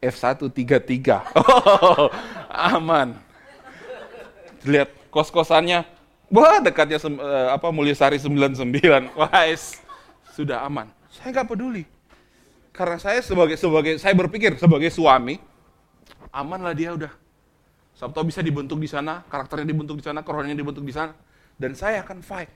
F133. 0.02 1.08
Oh, 1.40 2.10
aman. 2.52 3.16
Lihat 4.68 4.92
kos-kosannya. 5.14 5.88
Wah, 6.32 6.64
dekatnya 6.64 7.00
uh, 7.00 7.56
apa 7.56 7.68
Mulyasari 7.72 8.16
99. 8.16 9.12
Wah, 9.20 9.44
sudah 10.34 10.64
aman. 10.66 10.88
Saya 11.12 11.36
nggak 11.36 11.48
peduli. 11.52 11.84
Karena 12.72 12.96
saya 12.98 13.20
sebagai 13.20 13.60
sebagai 13.60 14.00
saya 14.00 14.16
berpikir 14.16 14.56
sebagai 14.56 14.88
suami, 14.88 15.36
amanlah 16.32 16.72
dia 16.72 16.96
udah 16.96 17.12
Sabtu 18.02 18.26
bisa 18.26 18.42
dibentuk 18.42 18.82
di 18.82 18.90
sana, 18.90 19.22
karakternya 19.30 19.68
dibentuk 19.70 20.00
di 20.00 20.02
sana, 20.02 20.26
kerohaniannya 20.26 20.58
dibentuk 20.58 20.82
di 20.82 20.90
sana. 20.90 21.14
Dan 21.54 21.78
saya 21.78 22.02
akan 22.02 22.26
fight. 22.26 22.50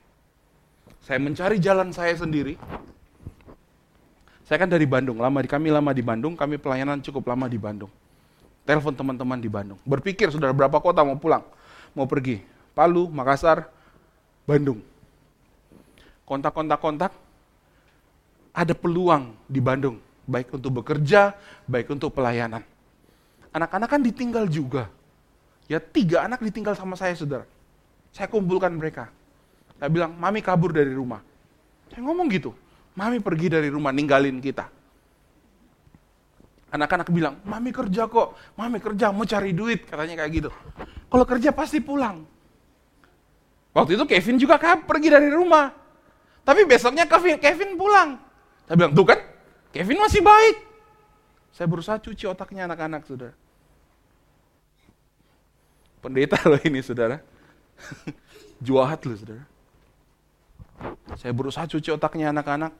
Saya 1.06 1.22
mencari 1.22 1.62
jalan 1.62 1.94
saya 1.94 2.18
sendiri. 2.18 2.58
Saya 4.42 4.62
kan 4.62 4.66
dari 4.66 4.90
Bandung, 4.90 5.22
lama 5.22 5.38
di 5.38 5.46
kami 5.46 5.70
lama 5.70 5.94
di 5.94 6.02
Bandung, 6.02 6.34
kami 6.34 6.58
pelayanan 6.58 6.98
cukup 6.98 7.30
lama 7.30 7.46
di 7.46 7.58
Bandung. 7.58 7.90
Telepon 8.66 8.94
teman-teman 8.94 9.38
di 9.38 9.46
Bandung. 9.46 9.78
Berpikir 9.86 10.34
sudah 10.34 10.50
berapa 10.50 10.82
kota 10.82 11.06
mau 11.06 11.14
pulang, 11.14 11.46
mau 11.94 12.10
pergi. 12.10 12.42
Palu, 12.74 13.06
Makassar, 13.06 13.70
Bandung. 14.46 14.82
Kontak-kontak-kontak, 16.26 17.14
ada 18.56 18.72
peluang 18.72 19.36
di 19.44 19.60
Bandung, 19.60 20.00
baik 20.24 20.56
untuk 20.56 20.80
bekerja, 20.80 21.36
baik 21.68 21.92
untuk 21.92 22.08
pelayanan. 22.16 22.64
Anak-anak 23.52 23.88
kan 23.92 24.00
ditinggal 24.00 24.48
juga. 24.48 24.88
Ya 25.68 25.76
tiga 25.76 26.24
anak 26.24 26.40
ditinggal 26.40 26.72
sama 26.72 26.96
saya, 26.96 27.12
saudara. 27.12 27.44
Saya 28.16 28.32
kumpulkan 28.32 28.72
mereka. 28.72 29.12
Saya 29.76 29.92
bilang, 29.92 30.16
mami 30.16 30.40
kabur 30.40 30.72
dari 30.72 30.88
rumah. 30.88 31.20
Saya 31.92 32.00
ngomong 32.00 32.32
gitu, 32.32 32.56
mami 32.96 33.20
pergi 33.20 33.52
dari 33.52 33.68
rumah, 33.68 33.92
ninggalin 33.92 34.40
kita. 34.40 34.72
Anak-anak 36.72 37.12
bilang, 37.12 37.36
mami 37.44 37.76
kerja 37.76 38.08
kok, 38.08 38.56
mami 38.56 38.80
kerja, 38.80 39.12
mau 39.12 39.28
cari 39.28 39.52
duit, 39.52 39.84
katanya 39.84 40.24
kayak 40.24 40.32
gitu. 40.32 40.50
Kalau 41.12 41.24
kerja 41.28 41.52
pasti 41.52 41.84
pulang. 41.84 42.24
Waktu 43.76 44.00
itu 44.00 44.04
Kevin 44.08 44.40
juga 44.40 44.56
pergi 44.80 45.12
dari 45.12 45.28
rumah. 45.28 45.68
Tapi 46.40 46.64
besoknya 46.64 47.04
Kevin, 47.04 47.36
Kevin 47.36 47.76
pulang. 47.76 48.25
Saya 48.66 48.76
bilang, 48.76 48.92
tuh 48.92 49.06
kan, 49.06 49.18
Kevin 49.70 50.02
masih 50.02 50.22
baik. 50.22 50.56
Saya 51.54 51.66
berusaha 51.70 51.96
cuci 52.02 52.26
otaknya 52.26 52.66
anak-anak, 52.66 53.06
saudara. 53.06 53.34
Pendeta 56.02 56.38
loh 56.44 56.60
ini 56.66 56.82
saudara. 56.82 57.22
Juahat 58.66 59.06
loh 59.06 59.16
saudara. 59.16 59.44
Saya 61.16 61.32
berusaha 61.32 61.64
cuci 61.64 61.88
otaknya 61.94 62.34
anak-anak. 62.34 62.74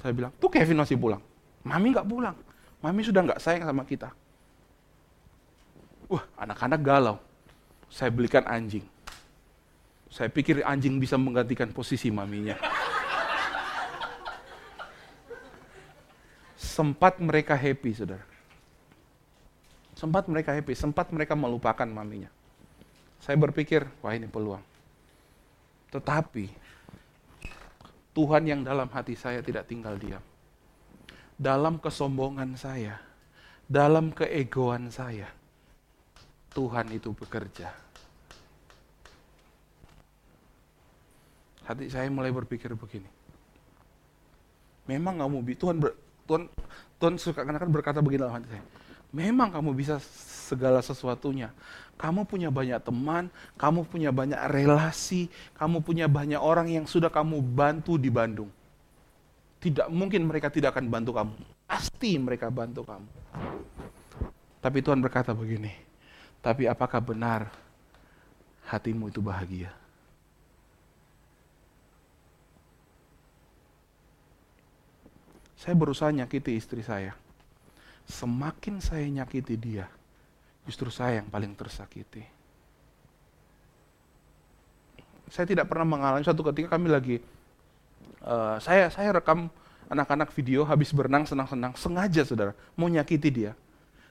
Saya 0.00 0.12
bilang, 0.12 0.32
tuh 0.40 0.50
Kevin 0.50 0.82
masih 0.82 0.98
pulang. 0.98 1.22
Mami 1.62 1.94
nggak 1.94 2.08
pulang. 2.08 2.36
Mami 2.82 3.00
sudah 3.04 3.22
nggak 3.22 3.40
sayang 3.40 3.64
sama 3.68 3.86
kita. 3.86 4.10
Wah, 6.06 6.24
anak-anak 6.38 6.80
galau. 6.82 7.16
Saya 7.90 8.10
belikan 8.10 8.42
anjing. 8.46 8.84
Saya 10.10 10.30
pikir 10.30 10.62
anjing 10.62 10.98
bisa 10.98 11.18
menggantikan 11.18 11.70
posisi 11.70 12.08
maminya. 12.10 12.54
Sempat 16.76 17.16
mereka 17.24 17.56
happy, 17.56 17.96
saudara. 17.96 18.20
Sempat 19.96 20.28
mereka 20.28 20.52
happy, 20.52 20.76
sempat 20.76 21.08
mereka 21.08 21.32
melupakan 21.32 21.88
maminya. 21.88 22.28
Saya 23.16 23.40
berpikir, 23.40 23.88
wah 24.04 24.12
ini 24.12 24.28
peluang. 24.28 24.60
Tetapi 25.88 26.52
Tuhan 28.12 28.44
yang 28.44 28.60
dalam 28.60 28.92
hati 28.92 29.16
saya 29.16 29.40
tidak 29.40 29.64
tinggal 29.72 29.96
diam. 29.96 30.20
dalam 31.36 31.76
kesombongan 31.76 32.56
saya, 32.56 32.96
dalam 33.68 34.08
keegoan 34.08 34.88
saya, 34.88 35.28
Tuhan 36.56 36.88
itu 36.96 37.12
bekerja. 37.12 37.68
Hati 41.68 41.92
saya 41.92 42.08
mulai 42.08 42.32
berpikir 42.32 42.72
begini. 42.72 43.08
Memang 44.88 45.20
kamu 45.20 45.44
Tuhan 45.60 45.76
ber, 45.76 45.92
Tuhan 46.26 46.50
Tuhan 46.98 47.14
suka 47.16 47.46
kan 47.46 47.70
berkata 47.70 48.02
begini 48.02 48.26
dalam 48.26 48.36
hati 48.36 48.50
saya. 48.50 48.64
Memang 49.14 49.48
kamu 49.54 49.70
bisa 49.72 50.02
segala 50.46 50.82
sesuatunya. 50.82 51.54
Kamu 51.96 52.28
punya 52.28 52.52
banyak 52.52 52.76
teman, 52.84 53.32
kamu 53.56 53.88
punya 53.88 54.12
banyak 54.12 54.36
relasi, 54.52 55.32
kamu 55.56 55.80
punya 55.80 56.04
banyak 56.04 56.36
orang 56.36 56.68
yang 56.68 56.84
sudah 56.84 57.08
kamu 57.08 57.40
bantu 57.40 57.96
di 57.96 58.12
Bandung. 58.12 58.52
Tidak 59.56 59.88
mungkin 59.88 60.28
mereka 60.28 60.52
tidak 60.52 60.76
akan 60.76 60.92
bantu 60.92 61.16
kamu. 61.16 61.34
Pasti 61.64 62.20
mereka 62.20 62.52
bantu 62.52 62.84
kamu. 62.84 63.10
Tapi 64.60 64.78
Tuhan 64.84 65.00
berkata 65.00 65.32
begini, 65.32 65.72
tapi 66.44 66.68
apakah 66.68 67.00
benar 67.00 67.48
hatimu 68.68 69.08
itu 69.08 69.24
bahagia? 69.24 69.72
Saya 75.56 75.74
berusaha 75.74 76.12
nyakiti 76.12 76.56
istri 76.56 76.84
saya. 76.84 77.16
Semakin 78.06 78.78
saya 78.78 79.08
nyakiti 79.08 79.58
dia, 79.58 79.90
justru 80.68 80.92
saya 80.94 81.18
yang 81.18 81.28
paling 81.32 81.56
tersakiti. 81.58 82.22
Saya 85.26 85.42
tidak 85.48 85.66
pernah 85.66 85.98
mengalami 85.98 86.22
suatu 86.22 86.46
ketika 86.46 86.78
kami 86.78 86.86
lagi 86.86 87.16
uh, 88.22 88.56
saya 88.62 88.90
saya 88.90 89.14
rekam 89.14 89.50
anak-anak 89.86 90.34
video 90.34 90.66
habis 90.66 90.90
berenang 90.90 91.26
senang-senang 91.26 91.74
sengaja 91.78 92.22
saudara 92.26 92.52
mau 92.74 92.90
nyakiti 92.90 93.30
dia. 93.30 93.52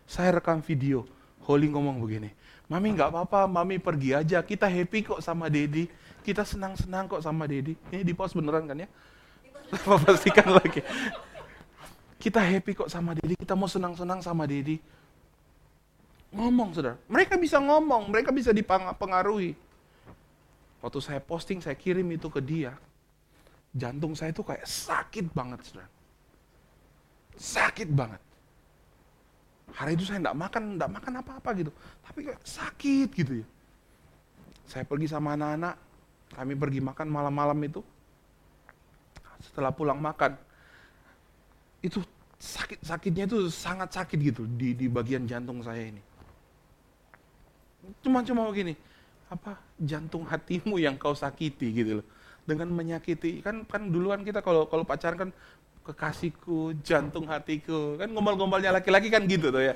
Saya 0.05 0.37
rekam 0.37 0.61
video, 0.61 1.09
Holly 1.49 1.65
ngomong 1.65 1.97
begini, 1.97 2.29
Mami 2.69 2.93
nggak 2.93 3.09
apa-apa, 3.09 3.49
Mami 3.49 3.81
pergi 3.81 4.13
aja, 4.13 4.37
kita 4.45 4.69
happy 4.69 5.01
kok 5.01 5.17
sama 5.17 5.49
Dedi, 5.49 5.89
kita 6.21 6.45
senang-senang 6.45 7.09
kok 7.09 7.25
sama 7.25 7.49
Dedi. 7.49 7.73
Ini 7.89 8.05
di 8.05 8.13
post 8.13 8.37
beneran 8.37 8.69
kan 8.69 8.85
ya? 8.85 8.89
Pastikan 10.05 10.53
lagi. 10.53 10.85
Kita 12.25 12.41
happy 12.41 12.73
kok 12.73 12.89
sama 12.89 13.13
Dedi, 13.13 13.37
kita 13.37 13.53
mau 13.53 13.69
senang-senang 13.69 14.17
sama 14.17 14.49
Dedi. 14.49 14.81
Ngomong, 16.33 16.73
saudara. 16.73 16.97
Mereka 17.05 17.37
bisa 17.37 17.61
ngomong, 17.61 18.09
mereka 18.09 18.33
bisa 18.33 18.49
dipengaruhi. 18.49 19.53
Waktu 20.81 20.99
saya 21.05 21.21
posting, 21.21 21.61
saya 21.61 21.77
kirim 21.77 22.09
itu 22.09 22.25
ke 22.33 22.41
dia. 22.41 22.73
Jantung 23.77 24.17
saya 24.17 24.33
itu 24.33 24.41
kayak 24.41 24.65
sakit 24.65 25.37
banget, 25.37 25.69
saudara. 25.69 25.85
Sakit 27.37 27.93
banget. 27.93 28.21
Hari 29.77 29.93
itu 29.93 30.09
saya 30.09 30.17
tidak 30.17 30.33
makan, 30.33 30.81
tidak 30.81 30.91
makan 30.97 31.13
apa-apa 31.21 31.49
gitu. 31.61 31.71
Tapi 32.09 32.19
kayak 32.25 32.41
sakit 32.41 33.09
gitu 33.21 33.33
ya. 33.45 33.47
Saya 34.65 34.81
pergi 34.81 35.13
sama 35.13 35.37
anak-anak, 35.37 35.77
kami 36.33 36.57
pergi 36.57 36.81
makan 36.81 37.05
malam-malam 37.05 37.59
itu. 37.69 37.85
Setelah 39.45 39.69
pulang 39.69 40.01
makan, 40.01 40.33
itu 41.85 42.01
sakit 42.45 42.79
sakitnya 42.85 43.25
itu 43.25 43.49
sangat 43.49 43.89
sakit 43.89 44.19
gitu 44.21 44.45
di 44.45 44.77
di 44.77 44.85
bagian 44.85 45.25
jantung 45.25 45.65
saya 45.65 45.89
ini. 45.89 46.01
Cuma 48.05 48.21
cuma 48.21 48.45
begini 48.45 48.77
apa 49.25 49.57
jantung 49.81 50.21
hatimu 50.21 50.77
yang 50.77 50.93
kau 51.01 51.17
sakiti 51.17 51.73
gitu 51.73 51.91
loh. 52.01 52.07
Dengan 52.45 52.69
menyakiti 52.69 53.41
kan 53.41 53.65
kan 53.65 53.89
duluan 53.89 54.21
kita 54.21 54.45
kalau 54.45 54.69
kalau 54.69 54.85
pacaran 54.85 55.17
kan 55.17 55.29
kekasihku 55.85 56.77
jantung 56.85 57.25
hatiku 57.25 57.97
kan 57.97 58.09
gombal-gombalnya 58.13 58.77
laki-laki 58.77 59.09
kan 59.09 59.25
gitu 59.25 59.49
tuh 59.49 59.65
ya. 59.65 59.73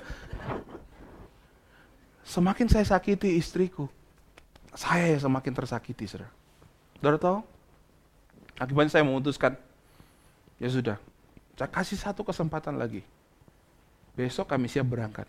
Semakin 2.22 2.70
saya 2.70 2.86
sakiti 2.86 3.34
istriku 3.34 3.90
saya 4.78 5.18
yang 5.18 5.22
semakin 5.26 5.54
tersakiti 5.58 6.06
saudara. 6.06 6.30
Saudara 7.02 7.18
tahu? 7.18 7.40
Akibatnya 8.62 8.92
saya 8.94 9.04
memutuskan 9.08 9.58
ya 10.60 10.70
sudah 10.70 10.98
saya 11.60 11.68
kasih 11.68 12.00
satu 12.00 12.24
kesempatan 12.24 12.80
lagi 12.80 13.04
besok 14.16 14.48
kami 14.48 14.72
siap 14.72 14.88
berangkat 14.88 15.28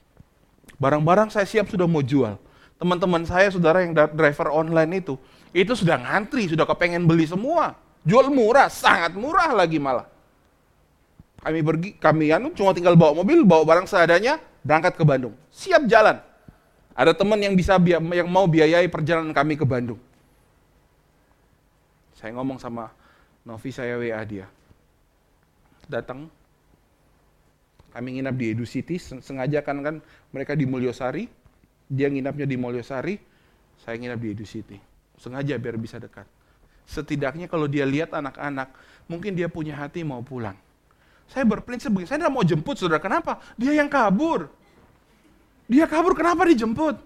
barang-barang 0.78 1.34
saya 1.34 1.42
siap 1.42 1.66
sudah 1.66 1.90
mau 1.90 2.06
jual 2.06 2.38
teman-teman 2.80 3.28
saya, 3.28 3.52
saudara 3.52 3.84
yang 3.84 3.92
driver 3.92 4.48
online 4.48 5.04
itu, 5.04 5.20
itu 5.52 5.76
sudah 5.76 6.00
ngantri, 6.00 6.48
sudah 6.48 6.64
kepengen 6.64 7.04
beli 7.04 7.28
semua. 7.28 7.76
Jual 8.08 8.32
murah, 8.32 8.72
sangat 8.72 9.12
murah 9.12 9.52
lagi 9.52 9.76
malah. 9.76 10.08
Kami 11.44 11.60
pergi, 11.60 11.90
kami 12.00 12.32
anu 12.32 12.48
cuma 12.56 12.72
tinggal 12.72 12.96
bawa 12.96 13.20
mobil, 13.20 13.44
bawa 13.44 13.68
barang 13.68 13.84
seadanya, 13.84 14.40
berangkat 14.64 14.96
ke 14.96 15.04
Bandung. 15.04 15.36
Siap 15.52 15.84
jalan. 15.84 16.16
Ada 16.96 17.12
teman 17.12 17.36
yang 17.36 17.52
bisa 17.52 17.76
yang 17.84 18.28
mau 18.28 18.48
biayai 18.48 18.88
perjalanan 18.88 19.36
kami 19.36 19.60
ke 19.60 19.68
Bandung. 19.68 20.00
Saya 22.16 22.32
ngomong 22.36 22.56
sama 22.56 22.92
Novi 23.44 23.72
saya 23.72 24.00
WA 24.00 24.20
dia. 24.24 24.48
Datang, 25.90 26.30
kami 27.90 28.08
nginap 28.18 28.38
di 28.38 28.54
Edu 28.54 28.62
City, 28.62 29.02
sengaja 29.02 29.58
kan 29.66 29.82
kan 29.82 29.98
mereka 30.30 30.54
di 30.54 30.62
Mulyosari, 30.62 31.26
dia 31.90 32.06
nginapnya 32.06 32.46
di 32.46 32.54
Molyosari, 32.54 33.18
saya 33.82 33.98
nginap 33.98 34.22
di 34.22 34.28
Edu 34.30 34.46
City. 34.46 34.78
Sengaja 35.18 35.58
biar 35.58 35.74
bisa 35.74 35.98
dekat. 35.98 36.24
Setidaknya 36.86 37.50
kalau 37.50 37.66
dia 37.66 37.82
lihat 37.82 38.14
anak-anak, 38.14 38.70
mungkin 39.10 39.34
dia 39.34 39.50
punya 39.50 39.74
hati 39.74 40.06
mau 40.06 40.22
pulang. 40.22 40.54
Saya 41.26 41.46
berprinsip 41.46 41.90
begini, 41.90 42.06
saya 42.06 42.22
tidak 42.22 42.34
mau 42.34 42.46
jemput 42.46 42.78
saudara. 42.78 43.02
Kenapa? 43.02 43.42
Dia 43.58 43.74
yang 43.74 43.90
kabur. 43.90 44.50
Dia 45.70 45.86
kabur, 45.86 46.14
kenapa 46.14 46.46
dijemput? 46.46 46.98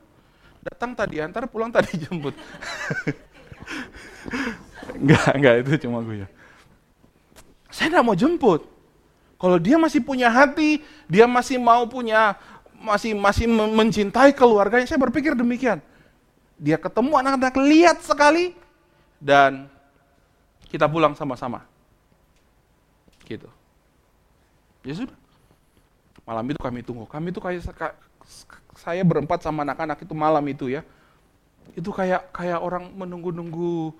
Datang 0.64 0.96
tadi 0.96 1.20
antar, 1.20 1.44
pulang 1.48 1.68
tadi 1.68 1.96
jemput. 2.04 2.32
enggak, 4.96 5.28
enggak, 5.36 5.54
itu 5.64 5.88
cuma 5.88 6.00
gue 6.00 6.24
ya. 6.24 6.28
Saya 7.68 7.92
tidak 7.92 8.04
mau 8.04 8.16
jemput. 8.16 8.73
Kalau 9.44 9.60
dia 9.60 9.76
masih 9.76 10.00
punya 10.00 10.32
hati, 10.32 10.80
dia 11.04 11.28
masih 11.28 11.60
mau 11.60 11.84
punya 11.84 12.32
masih 12.80 13.12
masih 13.12 13.44
mencintai 13.52 14.32
keluarganya. 14.32 14.88
Saya 14.88 14.96
berpikir 14.96 15.36
demikian. 15.36 15.84
Dia 16.56 16.80
ketemu 16.80 17.12
anak-anak 17.20 17.52
lihat 17.60 18.00
sekali 18.00 18.56
dan 19.20 19.68
kita 20.72 20.88
pulang 20.88 21.12
sama-sama. 21.12 21.60
Gitu. 23.28 23.44
Ya 24.80 24.96
sudah. 24.96 25.18
Malam 26.24 26.48
itu 26.48 26.60
kami 26.64 26.80
tunggu. 26.80 27.04
Kami 27.04 27.28
itu 27.28 27.36
kayak 27.36 27.68
saya 28.80 29.04
berempat 29.04 29.44
sama 29.44 29.60
anak-anak 29.60 30.00
itu 30.08 30.16
malam 30.16 30.44
itu 30.48 30.72
ya. 30.72 30.80
Itu 31.76 31.92
kayak 31.92 32.32
kayak 32.32 32.64
orang 32.64 32.96
menunggu-nunggu 32.96 33.92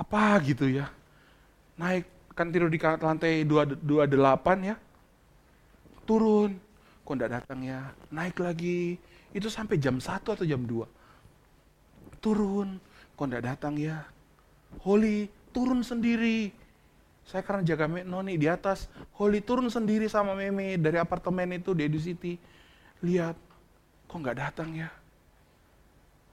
apa 0.00 0.40
gitu 0.40 0.72
ya. 0.72 0.88
Naik 1.76 2.08
kan 2.34 2.50
tidur 2.54 2.70
di 2.70 2.78
lantai 2.80 3.44
28 3.44 3.80
ya. 4.62 4.76
Turun, 6.06 6.58
kok 7.06 7.14
enggak 7.14 7.32
datang 7.42 7.60
ya? 7.62 7.94
Naik 8.10 8.38
lagi. 8.42 8.98
Itu 9.30 9.46
sampai 9.46 9.78
jam 9.78 10.02
1 10.02 10.26
atau 10.26 10.46
jam 10.46 10.62
2. 10.66 10.86
Turun, 12.18 12.82
kok 13.14 13.26
enggak 13.26 13.46
datang 13.46 13.78
ya? 13.78 14.06
Holy, 14.82 15.30
turun 15.54 15.82
sendiri. 15.82 16.50
Saya 17.26 17.46
karena 17.46 17.62
jaga 17.62 17.86
Noni 17.86 18.34
di 18.34 18.50
atas. 18.50 18.90
Holy 19.14 19.38
turun 19.38 19.70
sendiri 19.70 20.10
sama 20.10 20.34
Meme 20.34 20.74
dari 20.74 20.98
apartemen 20.98 21.62
itu 21.62 21.70
di 21.74 21.86
Edu 21.86 22.02
City. 22.02 22.34
Lihat, 23.06 23.38
kok 24.10 24.18
nggak 24.18 24.38
datang 24.38 24.74
ya? 24.74 24.90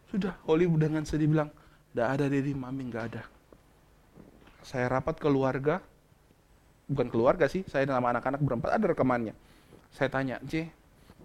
Sudah, 0.10 0.34
Holy 0.48 0.66
dengan 0.80 1.06
sedih 1.06 1.30
bilang, 1.30 1.54
nggak 1.94 2.08
ada 2.18 2.26
Dedi, 2.32 2.56
Mami 2.58 2.90
nggak 2.90 3.06
ada. 3.14 3.37
Saya 4.68 4.92
rapat 4.92 5.16
keluarga, 5.24 5.80
bukan 6.92 7.08
keluarga 7.08 7.48
sih, 7.48 7.64
saya 7.72 7.88
sama 7.88 8.12
anak-anak 8.12 8.44
berempat, 8.44 8.76
ada 8.76 8.92
rekamannya 8.92 9.32
saya 9.94 10.10
tanya, 10.12 10.36
C, 10.46 10.68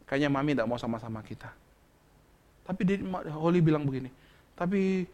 kayaknya 0.07 0.31
mami 0.31 0.55
tidak 0.55 0.69
mau 0.71 0.79
sama-sama 0.79 1.21
kita. 1.25 1.51
Tapi 2.63 2.81
dia, 2.87 2.97
Holly 3.35 3.59
bilang 3.59 3.83
begini, 3.83 4.11
tapi 4.55 5.09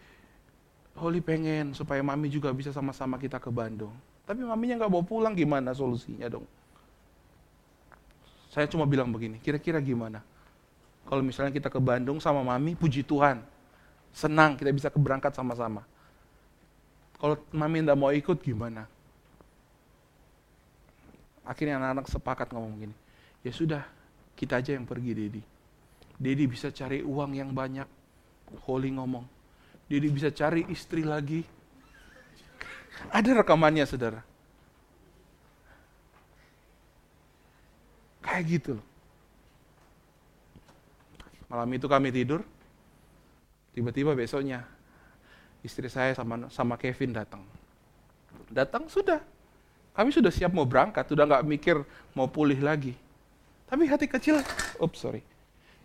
Holly 0.99 1.25
pengen 1.25 1.73
supaya 1.73 2.05
mami 2.05 2.29
juga 2.29 2.53
bisa 2.53 2.75
sama-sama 2.75 3.17
kita 3.17 3.41
ke 3.41 3.49
Bandung. 3.49 3.95
Tapi 4.29 4.45
maminya 4.45 4.85
nggak 4.85 4.93
mau 4.93 5.01
pulang, 5.01 5.33
gimana 5.33 5.73
solusinya 5.73 6.29
dong? 6.29 6.45
Saya 8.53 8.69
cuma 8.69 8.85
bilang 8.85 9.09
begini, 9.09 9.41
kira-kira 9.41 9.81
gimana? 9.81 10.21
Kalau 11.09 11.25
misalnya 11.25 11.51
kita 11.57 11.73
ke 11.73 11.81
Bandung 11.81 12.21
sama 12.21 12.45
mami, 12.45 12.77
puji 12.77 13.01
Tuhan. 13.01 13.41
Senang 14.13 14.61
kita 14.61 14.69
bisa 14.73 14.89
keberangkat 14.93 15.33
sama-sama. 15.33 15.85
Kalau 17.19 17.35
mami 17.51 17.83
tidak 17.83 17.99
mau 17.99 18.15
ikut, 18.15 18.39
gimana? 18.39 18.87
Akhirnya 21.43 21.83
anak-anak 21.83 22.07
sepakat 22.07 22.49
ngomong 22.55 22.75
gini, 22.79 22.97
Ya 23.43 23.51
sudah, 23.51 23.83
kita 24.39 24.63
aja 24.63 24.79
yang 24.79 24.87
pergi 24.87 25.13
Dedi. 25.15 25.43
Dedi 26.19 26.45
bisa 26.47 26.71
cari 26.71 27.03
uang 27.03 27.35
yang 27.35 27.51
banyak. 27.51 27.87
Holy 28.67 28.95
ngomong. 28.95 29.27
Dedi 29.91 30.09
bisa 30.11 30.31
cari 30.31 30.67
istri 30.71 31.03
lagi. 31.03 31.43
Ada 33.17 33.43
rekamannya 33.43 33.87
saudara. 33.87 34.23
Kayak 38.23 38.45
gitu 38.47 38.71
loh. 38.79 38.87
Malam 41.49 41.71
itu 41.73 41.89
kami 41.89 42.13
tidur, 42.13 42.45
tiba-tiba 43.73 44.13
besoknya 44.13 44.69
istri 45.63 45.87
saya 45.91 46.15
sama 46.15 46.47
sama 46.51 46.75
Kevin 46.79 47.15
datang. 47.15 47.43
Datang 48.49 48.89
sudah, 48.89 49.21
kami 49.93 50.11
sudah 50.11 50.33
siap 50.33 50.53
mau 50.55 50.65
berangkat, 50.65 51.05
sudah 51.09 51.29
nggak 51.29 51.45
mikir 51.45 51.77
mau 52.17 52.27
pulih 52.31 52.59
lagi. 52.61 52.97
Tapi 53.69 53.85
hati 53.85 54.09
kecil, 54.09 54.41
oops 54.81 54.97
sorry. 54.97 55.21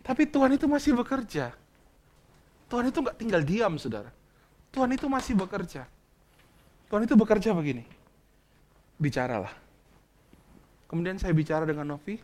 Tapi 0.00 0.24
Tuhan 0.24 0.56
itu 0.56 0.64
masih 0.64 0.96
bekerja. 0.96 1.52
Tuhan 2.72 2.88
itu 2.88 2.98
nggak 3.04 3.16
tinggal 3.20 3.42
diam, 3.44 3.76
saudara. 3.76 4.08
Tuhan 4.72 4.90
itu 4.96 5.06
masih 5.06 5.36
bekerja. 5.36 5.84
Tuhan 6.88 7.04
itu 7.04 7.14
bekerja 7.14 7.52
begini. 7.52 7.84
Bicaralah. 8.96 9.52
Kemudian 10.88 11.20
saya 11.20 11.36
bicara 11.36 11.68
dengan 11.68 11.84
Novi. 11.84 12.16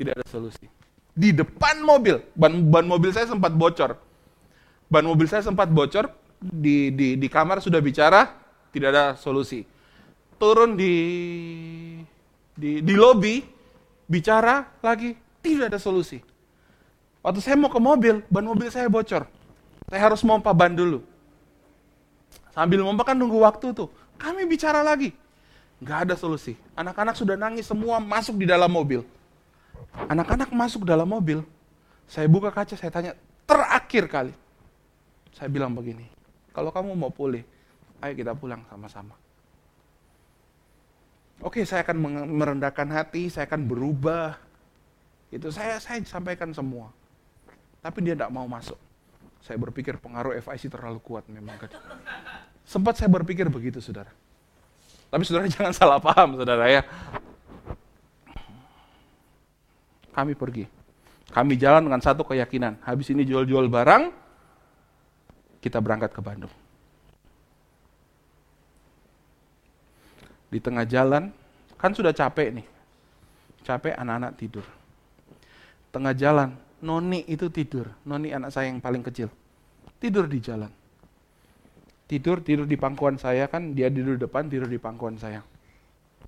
Tidak 0.00 0.16
ada 0.16 0.24
solusi 0.24 0.80
di 1.20 1.34
depan 1.34 1.82
mobil. 1.82 2.22
Ban, 2.32 2.52
ban 2.70 2.86
mobil 2.88 3.10
saya 3.12 3.28
sempat 3.28 3.52
bocor. 3.52 3.98
Ban 4.90 5.06
mobil 5.06 5.30
saya 5.30 5.46
sempat 5.46 5.70
bocor, 5.70 6.10
di, 6.42 6.90
di, 6.90 7.14
di 7.14 7.28
kamar 7.30 7.62
sudah 7.62 7.78
bicara, 7.78 8.26
tidak 8.74 8.88
ada 8.90 9.04
solusi. 9.14 9.62
Turun 10.34 10.74
di, 10.74 10.94
di, 12.58 12.82
di 12.82 12.94
lobi, 12.98 13.38
bicara 14.10 14.66
lagi, 14.82 15.14
tidak 15.38 15.70
ada 15.70 15.78
solusi. 15.78 16.18
Waktu 17.22 17.38
saya 17.38 17.54
mau 17.54 17.70
ke 17.70 17.78
mobil, 17.78 18.26
ban 18.26 18.42
mobil 18.42 18.66
saya 18.66 18.90
bocor. 18.90 19.30
Saya 19.86 20.00
harus 20.00 20.26
mompa 20.26 20.50
ban 20.50 20.74
dulu. 20.74 21.06
Sambil 22.50 22.82
mompa 22.82 23.06
kan 23.06 23.14
nunggu 23.14 23.38
waktu 23.46 23.70
tuh. 23.70 23.92
Kami 24.18 24.42
bicara 24.48 24.82
lagi. 24.82 25.14
Nggak 25.78 25.98
ada 26.08 26.14
solusi. 26.18 26.58
Anak-anak 26.74 27.14
sudah 27.14 27.38
nangis 27.38 27.68
semua 27.68 28.02
masuk 28.02 28.42
di 28.42 28.46
dalam 28.48 28.68
mobil. 28.68 29.06
Anak-anak 30.10 30.50
masuk 30.50 30.86
dalam 30.86 31.06
mobil, 31.06 31.42
saya 32.06 32.26
buka 32.30 32.50
kaca, 32.54 32.74
saya 32.78 32.90
tanya, 32.90 33.12
terakhir 33.46 34.06
kali. 34.06 34.32
Saya 35.34 35.48
bilang 35.48 35.72
begini, 35.72 36.06
kalau 36.50 36.74
kamu 36.74 36.94
mau 36.98 37.12
pulih, 37.12 37.46
ayo 38.02 38.12
kita 38.14 38.34
pulang 38.34 38.62
sama-sama. 38.66 39.14
Oke, 41.40 41.64
saya 41.64 41.80
akan 41.86 41.96
merendahkan 42.36 42.88
hati, 42.92 43.32
saya 43.32 43.48
akan 43.48 43.64
berubah. 43.64 44.36
Itu 45.32 45.48
saya 45.48 45.80
saya 45.80 46.02
sampaikan 46.04 46.52
semua. 46.52 46.92
Tapi 47.80 48.04
dia 48.04 48.12
tidak 48.12 48.28
mau 48.28 48.44
masuk. 48.44 48.76
Saya 49.40 49.56
berpikir 49.56 49.96
pengaruh 49.96 50.36
FIC 50.36 50.68
terlalu 50.68 51.00
kuat 51.00 51.24
memang. 51.32 51.56
Sempat 52.68 53.00
saya 53.00 53.08
berpikir 53.08 53.48
begitu, 53.48 53.80
saudara. 53.80 54.12
Tapi 55.08 55.22
saudara 55.24 55.48
jangan 55.54 55.72
salah 55.72 55.96
paham, 55.96 56.36
saudara 56.36 56.68
ya 56.68 56.82
kami 60.20 60.36
pergi. 60.36 60.68
Kami 61.30 61.54
jalan 61.54 61.86
dengan 61.86 62.02
satu 62.02 62.26
keyakinan, 62.26 62.82
habis 62.82 63.08
ini 63.14 63.22
jual-jual 63.22 63.70
barang, 63.70 64.10
kita 65.60 65.78
berangkat 65.80 66.12
ke 66.12 66.20
Bandung. 66.24 66.52
Di 70.50 70.58
tengah 70.58 70.82
jalan, 70.82 71.30
kan 71.78 71.92
sudah 71.94 72.10
capek 72.10 72.58
nih. 72.58 72.66
Capek 73.62 73.94
anak-anak 73.94 74.32
tidur. 74.34 74.66
Tengah 75.94 76.16
jalan, 76.16 76.56
Noni 76.82 77.22
itu 77.30 77.46
tidur. 77.52 77.86
Noni 78.02 78.34
anak 78.34 78.50
saya 78.50 78.72
yang 78.72 78.82
paling 78.82 79.04
kecil. 79.04 79.30
Tidur 80.02 80.26
di 80.26 80.42
jalan. 80.42 80.72
Tidur, 82.10 82.42
tidur 82.42 82.66
di 82.66 82.74
pangkuan 82.74 83.14
saya 83.14 83.46
kan, 83.46 83.70
dia 83.70 83.86
tidur 83.86 84.18
depan, 84.18 84.50
tidur 84.50 84.66
di 84.66 84.80
pangkuan 84.82 85.14
saya. 85.14 85.46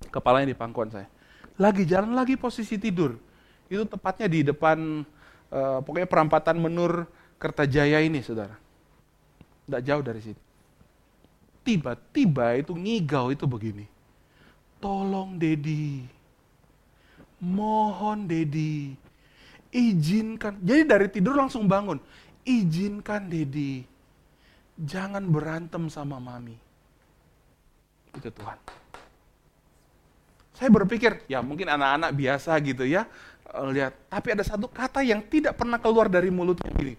Kepalanya 0.07 0.55
di 0.55 0.57
pangkuan 0.57 0.87
saya. 0.87 1.11
Lagi 1.59 1.83
jalan, 1.83 2.15
lagi 2.15 2.39
posisi 2.39 2.79
tidur 2.79 3.19
itu 3.67 3.83
tepatnya 3.89 4.27
di 4.29 4.39
depan 4.45 5.01
uh, 5.49 5.79
pokoknya 5.81 6.07
perampatan 6.07 6.61
Menur 6.61 7.09
Kertajaya 7.41 7.99
ini, 7.99 8.23
saudara. 8.23 8.55
Tidak 9.63 9.81
jauh 9.83 10.03
dari 10.03 10.21
situ. 10.21 10.41
Tiba-tiba 11.63 12.59
itu 12.59 12.75
ngigau 12.75 13.31
itu 13.31 13.47
begini. 13.47 13.87
Tolong 14.83 15.39
Dedi, 15.39 16.03
mohon 17.39 18.27
Dedi, 18.27 18.91
izinkan. 19.71 20.59
Jadi 20.59 20.81
dari 20.83 21.07
tidur 21.07 21.39
langsung 21.39 21.71
bangun. 21.71 22.03
Izinkan 22.43 23.31
Dedi, 23.31 23.79
jangan 24.75 25.23
berantem 25.23 25.87
sama 25.87 26.19
mami. 26.19 26.59
Itu 28.11 28.27
Tuhan. 28.27 28.59
Saya 30.51 30.69
berpikir, 30.69 31.23
ya 31.31 31.39
mungkin 31.39 31.71
anak-anak 31.71 32.11
biasa 32.11 32.59
gitu 32.59 32.83
ya, 32.83 33.07
Eh, 33.53 33.69
lihat. 33.69 33.93
Tapi 34.09 34.27
ada 34.33 34.41
satu 34.41 34.65
kata 34.65 35.05
yang 35.05 35.21
tidak 35.29 35.53
pernah 35.53 35.77
keluar 35.77 36.09
dari 36.09 36.33
mulutnya 36.33 36.73
gini. 36.73 36.97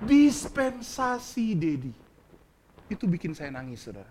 Dispensasi 0.00 1.52
Dedi. 1.56 1.92
Itu 2.90 3.04
bikin 3.06 3.36
saya 3.36 3.52
nangis, 3.52 3.84
saudara. 3.84 4.10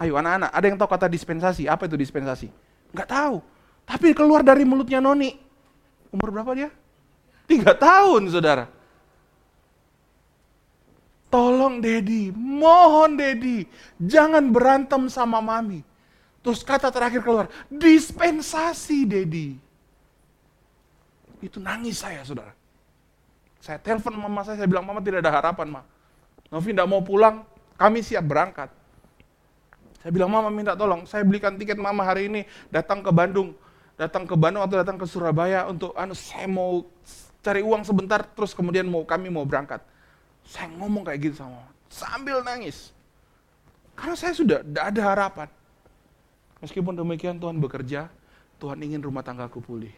Ayo 0.00 0.18
anak-anak, 0.18 0.50
ada 0.50 0.64
yang 0.66 0.78
tahu 0.78 0.90
kata 0.90 1.06
dispensasi? 1.06 1.68
Apa 1.70 1.86
itu 1.86 1.94
dispensasi? 1.94 2.48
Enggak 2.90 3.08
tahu. 3.10 3.36
Tapi 3.86 4.14
keluar 4.14 4.42
dari 4.42 4.66
mulutnya 4.66 5.02
Noni. 5.02 5.36
Umur 6.10 6.32
berapa 6.32 6.52
dia? 6.54 6.70
Tiga 7.46 7.74
tahun, 7.76 8.30
saudara. 8.30 8.70
Tolong 11.32 11.80
Dedi, 11.80 12.28
mohon 12.36 13.16
Dedi, 13.16 13.64
jangan 13.96 14.52
berantem 14.52 15.08
sama 15.08 15.40
mami. 15.40 15.80
Terus 16.44 16.60
kata 16.60 16.92
terakhir 16.92 17.24
keluar, 17.24 17.48
dispensasi, 17.72 19.08
Dedi. 19.08 19.56
Itu 21.40 21.56
nangis 21.56 22.04
saya, 22.04 22.20
saudara. 22.20 22.52
Saya 23.62 23.78
telepon 23.78 24.18
mama 24.18 24.42
saya, 24.42 24.58
saya 24.58 24.66
bilang, 24.66 24.82
mama 24.82 24.98
tidak 24.98 25.22
ada 25.22 25.30
harapan, 25.30 25.78
ma. 25.78 25.82
Novi 26.50 26.74
tidak 26.74 26.90
mau 26.90 26.98
pulang, 26.98 27.46
kami 27.78 28.02
siap 28.02 28.26
berangkat. 28.26 28.74
Saya 30.02 30.10
bilang, 30.10 30.34
mama 30.34 30.50
minta 30.50 30.74
tolong, 30.74 31.06
saya 31.06 31.22
belikan 31.22 31.54
tiket 31.54 31.78
mama 31.78 32.02
hari 32.02 32.26
ini, 32.26 32.42
datang 32.74 33.06
ke 33.06 33.14
Bandung. 33.14 33.54
Datang 33.94 34.26
ke 34.26 34.34
Bandung 34.34 34.66
atau 34.66 34.82
datang 34.82 34.98
ke 34.98 35.06
Surabaya 35.06 35.70
untuk, 35.70 35.94
anu, 35.94 36.10
saya 36.10 36.50
mau 36.50 36.82
cari 37.38 37.62
uang 37.62 37.86
sebentar, 37.86 38.26
terus 38.26 38.50
kemudian 38.50 38.82
mau 38.82 39.06
kami 39.06 39.30
mau 39.30 39.46
berangkat. 39.46 39.78
Saya 40.42 40.66
ngomong 40.74 41.06
kayak 41.06 41.30
gitu 41.30 41.38
sama 41.38 41.62
mama, 41.62 41.70
sambil 41.86 42.42
nangis. 42.42 42.90
Karena 43.94 44.18
saya 44.18 44.34
sudah 44.34 44.58
tidak 44.66 44.84
ada 44.90 45.00
harapan. 45.06 45.48
Meskipun 46.58 46.98
demikian 46.98 47.38
Tuhan 47.38 47.62
bekerja, 47.62 48.10
Tuhan 48.58 48.82
ingin 48.82 48.98
rumah 48.98 49.22
tanggaku 49.22 49.62
pulih. 49.62 49.94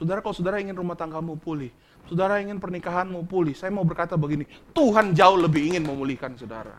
Saudara, 0.00 0.24
kalau 0.24 0.32
saudara 0.32 0.56
ingin 0.62 0.76
rumah 0.76 0.96
tanggamu 0.96 1.36
pulih, 1.36 1.68
saudara 2.08 2.40
ingin 2.40 2.56
pernikahanmu 2.62 3.26
pulih, 3.26 3.52
saya 3.52 3.74
mau 3.74 3.84
berkata 3.84 4.14
begini, 4.14 4.46
Tuhan 4.72 5.12
jauh 5.12 5.36
lebih 5.36 5.74
ingin 5.74 5.84
memulihkan 5.84 6.36
saudara. 6.38 6.78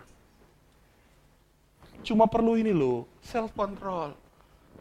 Cuma 2.02 2.26
perlu 2.26 2.58
ini 2.58 2.74
loh, 2.74 3.06
self 3.22 3.54
control. 3.54 4.18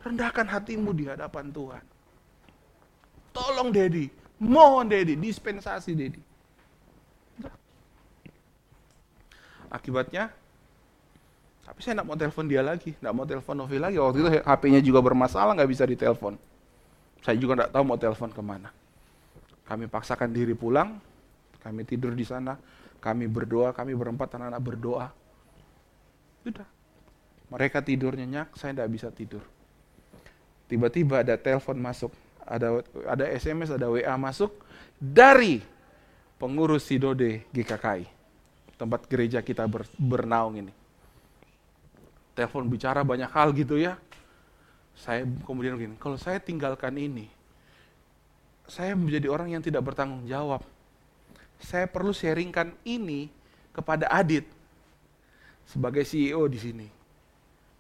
Rendahkan 0.01 0.49
hatimu 0.49 0.97
di 0.97 1.05
hadapan 1.05 1.53
Tuhan. 1.53 1.85
Tolong 3.37 3.69
Dedi, 3.69 4.09
mohon 4.41 4.89
Dedi, 4.89 5.13
dispensasi 5.21 5.93
Dedi. 5.93 6.23
Akibatnya 9.71 10.35
tapi 11.71 11.87
saya 11.87 12.03
tidak 12.03 12.07
mau 12.11 12.19
telepon 12.19 12.51
dia 12.51 12.67
lagi, 12.67 12.99
tidak 12.99 13.15
mau 13.15 13.23
telepon 13.23 13.55
Novi 13.55 13.79
lagi. 13.79 13.95
Waktu 13.95 14.19
itu 14.19 14.31
HP-nya 14.43 14.81
juga 14.83 14.99
bermasalah, 15.07 15.55
nggak 15.55 15.71
bisa 15.71 15.87
ditelepon. 15.87 16.35
Saya 17.23 17.39
juga 17.39 17.55
tidak 17.55 17.71
tahu 17.71 17.85
mau 17.87 17.95
telepon 17.95 18.27
ke 18.35 18.43
mana. 18.43 18.75
Kami 19.71 19.87
paksakan 19.87 20.35
diri 20.35 20.59
pulang, 20.59 20.99
kami 21.63 21.87
tidur 21.87 22.11
di 22.11 22.27
sana, 22.27 22.59
kami 22.99 23.31
berdoa, 23.31 23.71
kami 23.71 23.95
berempat 23.95 24.35
anak-anak 24.35 24.63
berdoa. 24.63 25.09
Sudah. 26.43 26.67
Mereka 27.51 27.79
tidur 27.87 28.19
nyenyak, 28.19 28.51
saya 28.59 28.75
tidak 28.75 28.91
bisa 28.91 29.09
tidur. 29.15 29.43
Tiba-tiba 30.67 31.23
ada 31.23 31.39
telepon 31.39 31.79
masuk, 31.79 32.11
ada 32.43 32.83
ada 33.07 33.25
SMS, 33.31 33.71
ada 33.71 33.87
WA 33.87 34.15
masuk 34.19 34.51
dari 34.99 35.63
pengurus 36.39 36.91
Sidode 36.91 37.47
GKKI, 37.55 38.07
tempat 38.75 39.07
gereja 39.07 39.39
kita 39.39 39.67
ber, 39.71 39.87
bernaung 39.99 40.59
ini 40.67 40.75
telepon 42.41 42.65
bicara 42.73 43.05
banyak 43.05 43.29
hal 43.29 43.53
gitu 43.53 43.77
ya. 43.77 44.01
Saya 44.97 45.29
kemudian 45.45 45.77
begini, 45.77 46.01
kalau 46.01 46.17
saya 46.17 46.41
tinggalkan 46.41 46.97
ini, 46.97 47.29
saya 48.71 48.95
menjadi 48.95 49.27
orang 49.27 49.51
yang 49.51 49.63
tidak 49.67 49.83
bertanggung 49.83 50.23
jawab. 50.31 50.63
Saya 51.59 51.91
perlu 51.91 52.15
sharingkan 52.15 52.71
ini 52.87 53.27
kepada 53.75 54.07
Adit 54.07 54.47
sebagai 55.67 56.07
CEO 56.07 56.47
di 56.47 56.59
sini. 56.63 56.87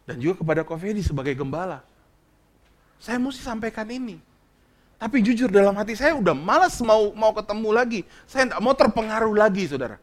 Dan 0.02 0.18
juga 0.18 0.42
kepada 0.42 0.66
Kofedi 0.66 1.06
sebagai 1.06 1.38
gembala. 1.38 1.86
Saya 2.98 3.22
mesti 3.22 3.38
sampaikan 3.38 3.86
ini. 3.86 4.18
Tapi 5.00 5.24
jujur 5.24 5.48
dalam 5.48 5.72
hati 5.78 5.96
saya 5.96 6.12
udah 6.12 6.36
malas 6.36 6.76
mau 6.82 7.14
mau 7.14 7.32
ketemu 7.32 7.70
lagi. 7.72 8.00
Saya 8.28 8.50
tidak 8.50 8.60
mau 8.60 8.74
terpengaruh 8.74 9.32
lagi, 9.32 9.64
saudara. 9.70 9.96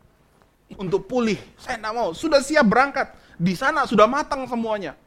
Untuk 0.73 1.05
pulih, 1.05 1.37
saya 1.59 1.77
tidak 1.77 1.93
mau. 1.93 2.15
Sudah 2.15 2.41
siap 2.41 2.65
berangkat. 2.65 3.13
Di 3.37 3.53
sana 3.53 3.85
sudah 3.85 4.09
matang 4.09 4.47
semuanya. 4.49 4.97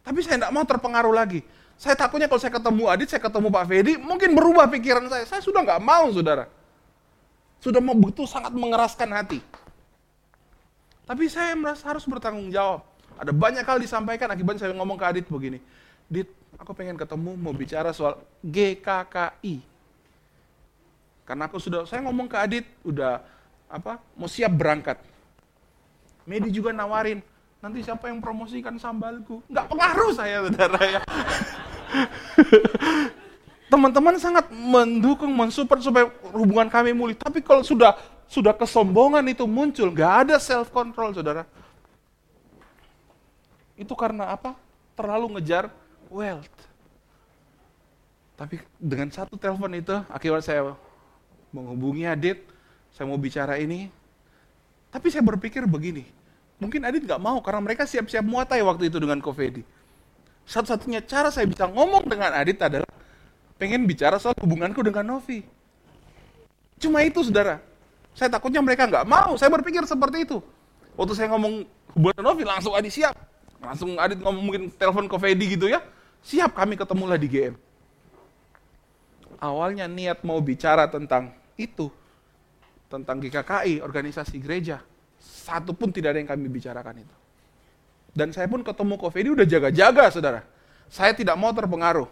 Tapi 0.00 0.14
Tapi 0.14 0.18
saya 0.24 0.40
tidak 0.40 0.54
mau 0.54 0.64
terpengaruh 0.64 1.12
lagi. 1.12 1.44
Saya 1.74 1.98
takutnya 1.98 2.30
kalau 2.30 2.40
saya 2.40 2.54
ketemu 2.54 2.82
Adit, 2.86 3.08
saya 3.10 3.22
ketemu 3.22 3.48
Pak 3.50 3.64
Fedi, 3.66 3.92
mungkin 3.98 4.30
berubah 4.32 4.70
pikiran 4.70 5.10
saya. 5.10 5.24
Saya 5.26 5.42
sudah 5.42 5.60
nggak 5.66 5.82
mau, 5.82 6.06
saudara. 6.14 6.46
Sudah 7.58 7.80
mau 7.82 7.96
betul 7.98 8.28
sangat 8.30 8.54
mengeraskan 8.54 9.10
hati. 9.10 9.40
Tapi 11.04 11.28
saya 11.28 11.52
merasa 11.52 11.84
harus 11.90 12.06
bertanggung 12.08 12.48
jawab. 12.48 12.86
Ada 13.20 13.30
banyak 13.30 13.64
hal 13.66 13.78
disampaikan, 13.78 14.30
akibatnya 14.32 14.66
saya 14.66 14.74
ngomong 14.74 14.96
ke 14.96 15.04
Adit 15.04 15.26
begini. 15.28 15.58
Dit, 16.08 16.30
aku 16.56 16.72
pengen 16.72 16.96
ketemu, 16.96 17.36
mau 17.36 17.52
bicara 17.52 17.92
soal 17.92 18.18
GKKI. 18.42 19.60
Karena 21.24 21.48
aku 21.48 21.56
sudah, 21.60 21.84
saya 21.88 22.04
ngomong 22.04 22.28
ke 22.28 22.36
Adit, 22.36 22.66
udah 22.84 23.20
apa, 23.68 24.00
mau 24.16 24.28
siap 24.28 24.52
berangkat. 24.54 25.00
Medi 26.24 26.48
juga 26.48 26.72
nawarin, 26.72 27.20
nanti 27.60 27.84
siapa 27.84 28.08
yang 28.08 28.20
promosikan 28.20 28.80
sambalku? 28.80 29.44
Nggak 29.48 29.66
pengaruh 29.68 30.12
saya, 30.16 30.44
saudara 30.48 30.80
ya. 30.84 31.00
Teman-teman 33.72 34.14
sangat 34.20 34.50
mendukung, 34.52 35.32
mensupport 35.34 35.80
supaya 35.82 36.06
hubungan 36.30 36.68
kami 36.70 36.94
mulai. 36.94 37.16
Tapi 37.16 37.42
kalau 37.42 37.64
sudah 37.64 37.96
sudah 38.30 38.54
kesombongan 38.54 39.24
itu 39.30 39.44
muncul, 39.44 39.90
nggak 39.90 40.12
ada 40.28 40.36
self 40.38 40.70
control, 40.70 41.14
saudara. 41.14 41.46
Itu 43.74 43.98
karena 43.98 44.30
apa? 44.30 44.54
Terlalu 44.94 45.38
ngejar 45.38 45.70
wealth. 46.10 46.54
Tapi 48.34 48.62
dengan 48.78 49.10
satu 49.10 49.34
telepon 49.38 49.70
itu, 49.74 49.94
akhirnya 50.10 50.42
saya 50.42 50.62
menghubungi 51.54 52.06
Adit, 52.06 52.42
saya 52.94 53.06
mau 53.06 53.18
bicara 53.18 53.58
ini. 53.58 53.90
Tapi 54.90 55.10
saya 55.10 55.26
berpikir 55.26 55.66
begini, 55.66 56.06
Mungkin 56.62 56.86
Adit 56.86 57.02
nggak 57.02 57.18
mau 57.18 57.42
karena 57.42 57.60
mereka 57.60 57.82
siap-siap 57.82 58.22
muatai 58.22 58.62
waktu 58.62 58.86
itu 58.86 59.02
dengan 59.02 59.18
Kofedi. 59.18 59.66
Satu-satunya 60.44 61.00
cara 61.04 61.32
saya 61.32 61.48
bisa 61.48 61.64
ngomong 61.64 62.04
dengan 62.04 62.32
Adit 62.36 62.60
adalah 62.60 62.88
pengen 63.56 63.88
bicara 63.88 64.20
soal 64.20 64.36
hubunganku 64.40 64.84
dengan 64.84 65.16
Novi. 65.16 65.44
Cuma 66.76 67.00
itu 67.00 67.24
saudara. 67.24 67.60
Saya 68.12 68.30
takutnya 68.30 68.60
mereka 68.60 68.84
nggak 68.84 69.06
mau. 69.08 69.34
Saya 69.40 69.48
berpikir 69.50 69.82
seperti 69.88 70.28
itu. 70.28 70.38
Waktu 70.94 71.12
saya 71.16 71.28
ngomong 71.32 71.64
hubungan 71.96 72.22
Novi 72.22 72.42
langsung 72.44 72.76
Adit 72.76 72.92
siap. 72.92 73.16
Langsung 73.58 73.96
Adit 73.96 74.20
ngomong 74.20 74.42
mungkin 74.44 74.62
telepon 74.74 75.08
Kofedi 75.08 75.56
gitu 75.56 75.66
ya. 75.66 75.80
Siap 76.24 76.52
kami 76.52 76.76
ketemulah 76.76 77.16
di 77.16 77.26
GM. 77.26 77.54
Awalnya 79.40 79.88
niat 79.88 80.22
mau 80.22 80.38
bicara 80.40 80.88
tentang 80.88 81.32
itu. 81.56 81.88
Tentang 82.92 83.18
GKKI, 83.18 83.80
organisasi 83.82 84.38
gereja 84.38 84.84
satu 85.24 85.72
pun 85.72 85.88
tidak 85.88 86.14
ada 86.14 86.18
yang 86.20 86.30
kami 86.30 86.46
bicarakan 86.52 87.00
itu. 87.00 87.16
Dan 88.14 88.30
saya 88.30 88.46
pun 88.46 88.62
ketemu 88.62 88.94
Kofedi 88.94 89.28
udah 89.34 89.42
jaga-jaga, 89.42 90.04
saudara. 90.14 90.40
Saya 90.86 91.10
tidak 91.18 91.34
mau 91.34 91.50
terpengaruh. 91.50 92.06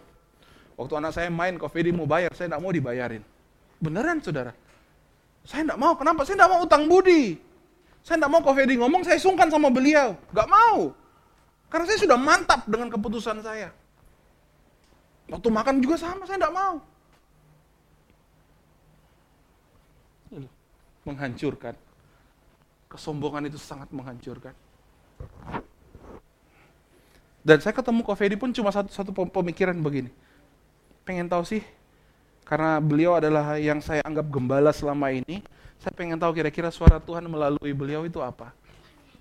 Waktu 0.75 0.93
anak 0.99 1.11
saya 1.15 1.31
main, 1.31 1.55
Kofedi 1.55 1.95
mau 1.95 2.03
bayar, 2.03 2.35
saya 2.35 2.51
tidak 2.51 2.59
mau 2.59 2.75
dibayarin. 2.75 3.23
Beneran, 3.79 4.19
saudara. 4.19 4.51
Saya 5.47 5.63
tidak 5.63 5.79
mau. 5.79 5.95
Kenapa? 5.95 6.27
Saya 6.27 6.43
tidak 6.43 6.51
mau 6.51 6.59
utang 6.67 6.91
budi. 6.91 7.39
Saya 8.03 8.19
tidak 8.19 8.31
mau 8.35 8.43
Kofedi 8.43 8.75
ngomong, 8.75 9.07
saya 9.07 9.15
sungkan 9.15 9.47
sama 9.47 9.71
beliau. 9.71 10.11
Gak 10.35 10.49
mau. 10.51 10.91
Karena 11.71 11.85
saya 11.87 11.99
sudah 12.03 12.19
mantap 12.19 12.67
dengan 12.67 12.91
keputusan 12.91 13.39
saya. 13.39 13.71
Waktu 15.31 15.47
makan 15.47 15.79
juga 15.79 15.95
sama, 15.95 16.27
saya 16.27 16.35
tidak 16.35 16.51
mau. 16.51 16.75
Menghancurkan. 21.07 21.75
Kesombongan 22.91 23.47
itu 23.47 23.55
sangat 23.55 23.87
menghancurkan. 23.95 24.51
Dan 27.43 27.59
saya 27.59 27.75
ketemu 27.75 28.07
Kofedi 28.07 28.39
pun 28.39 28.55
cuma 28.55 28.71
satu, 28.71 28.87
satu 28.87 29.11
pemikiran 29.11 29.75
begini. 29.75 30.07
Pengen 31.03 31.27
tahu 31.27 31.43
sih, 31.43 31.59
karena 32.47 32.79
beliau 32.79 33.19
adalah 33.19 33.59
yang 33.59 33.83
saya 33.83 33.99
anggap 34.07 34.31
gembala 34.31 34.71
selama 34.71 35.11
ini, 35.11 35.43
saya 35.83 35.91
pengen 35.91 36.15
tahu 36.15 36.31
kira-kira 36.31 36.71
suara 36.71 37.03
Tuhan 37.03 37.27
melalui 37.27 37.75
beliau 37.75 38.07
itu 38.07 38.23
apa. 38.23 38.55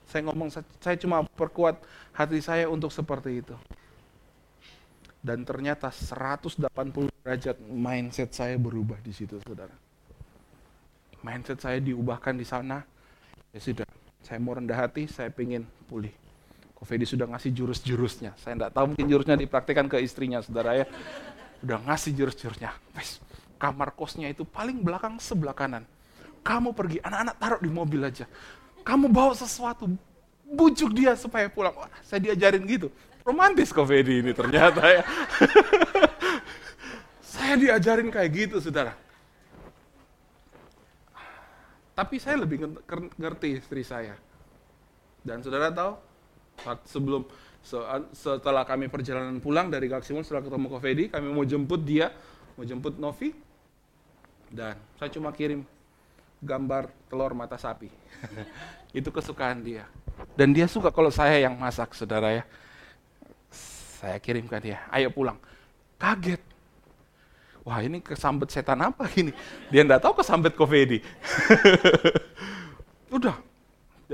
Saya 0.07 0.31
ngomong, 0.31 0.55
saya 0.55 0.97
cuma 0.99 1.27
perkuat 1.35 1.83
hati 2.15 2.39
saya 2.39 2.71
untuk 2.71 2.95
seperti 2.95 3.43
itu. 3.43 3.59
Dan 5.19 5.43
ternyata 5.43 5.91
180 5.91 7.11
derajat 7.23 7.59
mindset 7.67 8.31
saya 8.31 8.55
berubah 8.55 9.03
di 9.03 9.11
situ, 9.11 9.43
saudara. 9.43 9.75
Mindset 11.23 11.59
saya 11.59 11.79
diubahkan 11.83 12.39
di 12.39 12.47
sana, 12.47 12.87
Ya 13.53 13.61
sudah, 13.61 13.85
saya 14.25 14.41
mau 14.41 14.57
rendah 14.57 14.79
hati, 14.89 15.05
saya 15.05 15.29
ingin 15.37 15.69
pulih. 15.85 16.22
Kofedi 16.83 17.07
sudah 17.07 17.31
ngasih 17.31 17.55
jurus-jurusnya. 17.55 18.35
Saya 18.42 18.59
tidak 18.59 18.75
tahu 18.75 18.90
mungkin 18.90 19.07
jurusnya 19.07 19.38
dipraktikkan 19.38 19.87
ke 19.87 20.03
istrinya, 20.03 20.42
saudara 20.42 20.83
ya. 20.83 20.90
Udah 21.62 21.79
ngasih 21.87 22.11
jurus-jurusnya. 22.11 22.75
Wes, 22.99 23.23
kamar 23.55 23.95
kosnya 23.95 24.27
itu 24.27 24.42
paling 24.42 24.83
belakang 24.83 25.14
sebelah 25.23 25.55
kanan. 25.55 25.87
Kamu 26.42 26.75
pergi, 26.75 26.99
anak-anak 26.99 27.38
taruh 27.38 27.61
di 27.62 27.71
mobil 27.71 28.03
aja. 28.03 28.27
Kamu 28.83 29.14
bawa 29.14 29.31
sesuatu, 29.31 29.87
bujuk 30.42 30.90
dia 30.90 31.14
supaya 31.14 31.47
pulang. 31.47 31.71
Wah, 31.71 31.87
saya 32.03 32.18
diajarin 32.18 32.66
gitu. 32.66 32.90
Romantis 33.23 33.71
Kofedi 33.71 34.18
ini 34.18 34.35
ternyata 34.35 34.83
ya. 34.83 35.07
saya 37.38 37.55
diajarin 37.62 38.11
kayak 38.11 38.31
gitu, 38.35 38.59
saudara. 38.59 38.99
Tapi 41.95 42.18
saya 42.18 42.42
lebih 42.42 42.75
ngerti 43.14 43.62
istri 43.62 43.87
saya. 43.87 44.18
Dan 45.23 45.47
saudara 45.47 45.71
tahu, 45.71 46.11
sebelum 46.87 47.27
setelah 48.12 48.67
kami 48.67 48.91
perjalanan 48.91 49.38
pulang 49.38 49.71
dari 49.71 49.87
Galaxy 49.87 50.11
setelah 50.23 50.43
ketemu 50.43 50.67
Kofedi, 50.67 51.05
kami 51.09 51.31
mau 51.31 51.47
jemput 51.47 51.81
dia, 51.87 52.11
mau 52.59 52.67
jemput 52.67 52.99
Novi, 52.99 53.31
dan 54.51 54.77
saya 54.99 55.09
cuma 55.15 55.31
kirim 55.31 55.62
gambar 56.43 56.91
telur 57.07 57.33
mata 57.38 57.55
sapi. 57.55 57.87
Itu 58.99 59.15
kesukaan 59.15 59.62
dia. 59.62 59.87
Dan 60.35 60.53
dia 60.53 60.67
suka 60.67 60.91
kalau 60.91 61.09
saya 61.09 61.38
yang 61.38 61.55
masak, 61.57 61.95
saudara 61.95 62.35
ya. 62.35 62.45
Saya 64.03 64.19
kirimkan 64.19 64.59
dia, 64.59 64.83
ayo 64.91 65.15
pulang. 65.15 65.38
Kaget, 66.03 66.43
wah 67.62 67.79
ini 67.79 68.03
kesambet 68.03 68.51
setan 68.51 68.83
apa 68.83 69.07
ini? 69.15 69.31
Dia 69.71 69.87
enggak 69.87 70.03
tahu 70.03 70.19
kesambet 70.19 70.59
Kofedi. 70.59 70.99
Udah, 73.17 73.38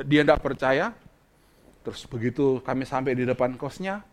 dia 0.04 0.20
enggak 0.20 0.44
percaya. 0.44 0.92
Terus 1.88 2.04
begitu 2.04 2.60
kami 2.60 2.84
sampai 2.84 3.16
di 3.16 3.24
depan 3.24 3.56
kosnya, 3.56 4.04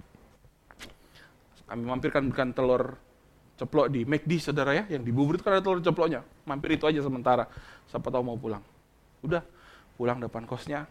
kami 1.67 1.83
mampirkan 1.83 2.23
bukan 2.31 2.55
telur 2.55 2.95
ceplok 3.59 3.91
di 3.91 4.07
McD 4.07 4.31
saudara 4.39 4.71
ya, 4.71 4.87
yang 4.95 5.03
di 5.03 5.11
bubur 5.11 5.35
itu 5.35 5.43
kan 5.43 5.59
ada 5.59 5.63
telur 5.67 5.83
ceploknya. 5.83 6.23
Mampir 6.47 6.79
itu 6.79 6.87
aja 6.87 7.03
sementara, 7.03 7.51
siapa 7.91 8.07
tahu 8.07 8.23
mau 8.23 8.39
pulang. 8.39 8.63
Udah, 9.19 9.43
pulang 9.99 10.23
depan 10.23 10.47
kosnya. 10.47 10.87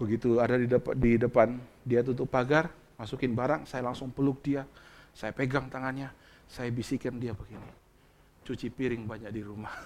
Begitu 0.00 0.40
ada 0.40 0.56
di, 0.56 0.64
depan, 0.64 0.96
di 0.96 1.20
depan, 1.20 1.60
dia 1.84 2.00
tutup 2.00 2.32
pagar, 2.32 2.72
masukin 2.96 3.36
barang, 3.36 3.68
saya 3.68 3.84
langsung 3.84 4.08
peluk 4.08 4.40
dia. 4.40 4.64
Saya 5.12 5.36
pegang 5.36 5.68
tangannya, 5.68 6.08
saya 6.48 6.72
bisikin 6.72 7.20
dia 7.20 7.36
begini, 7.36 7.68
cuci 8.48 8.72
piring 8.72 9.04
banyak 9.04 9.28
di 9.28 9.44
rumah. 9.44 9.76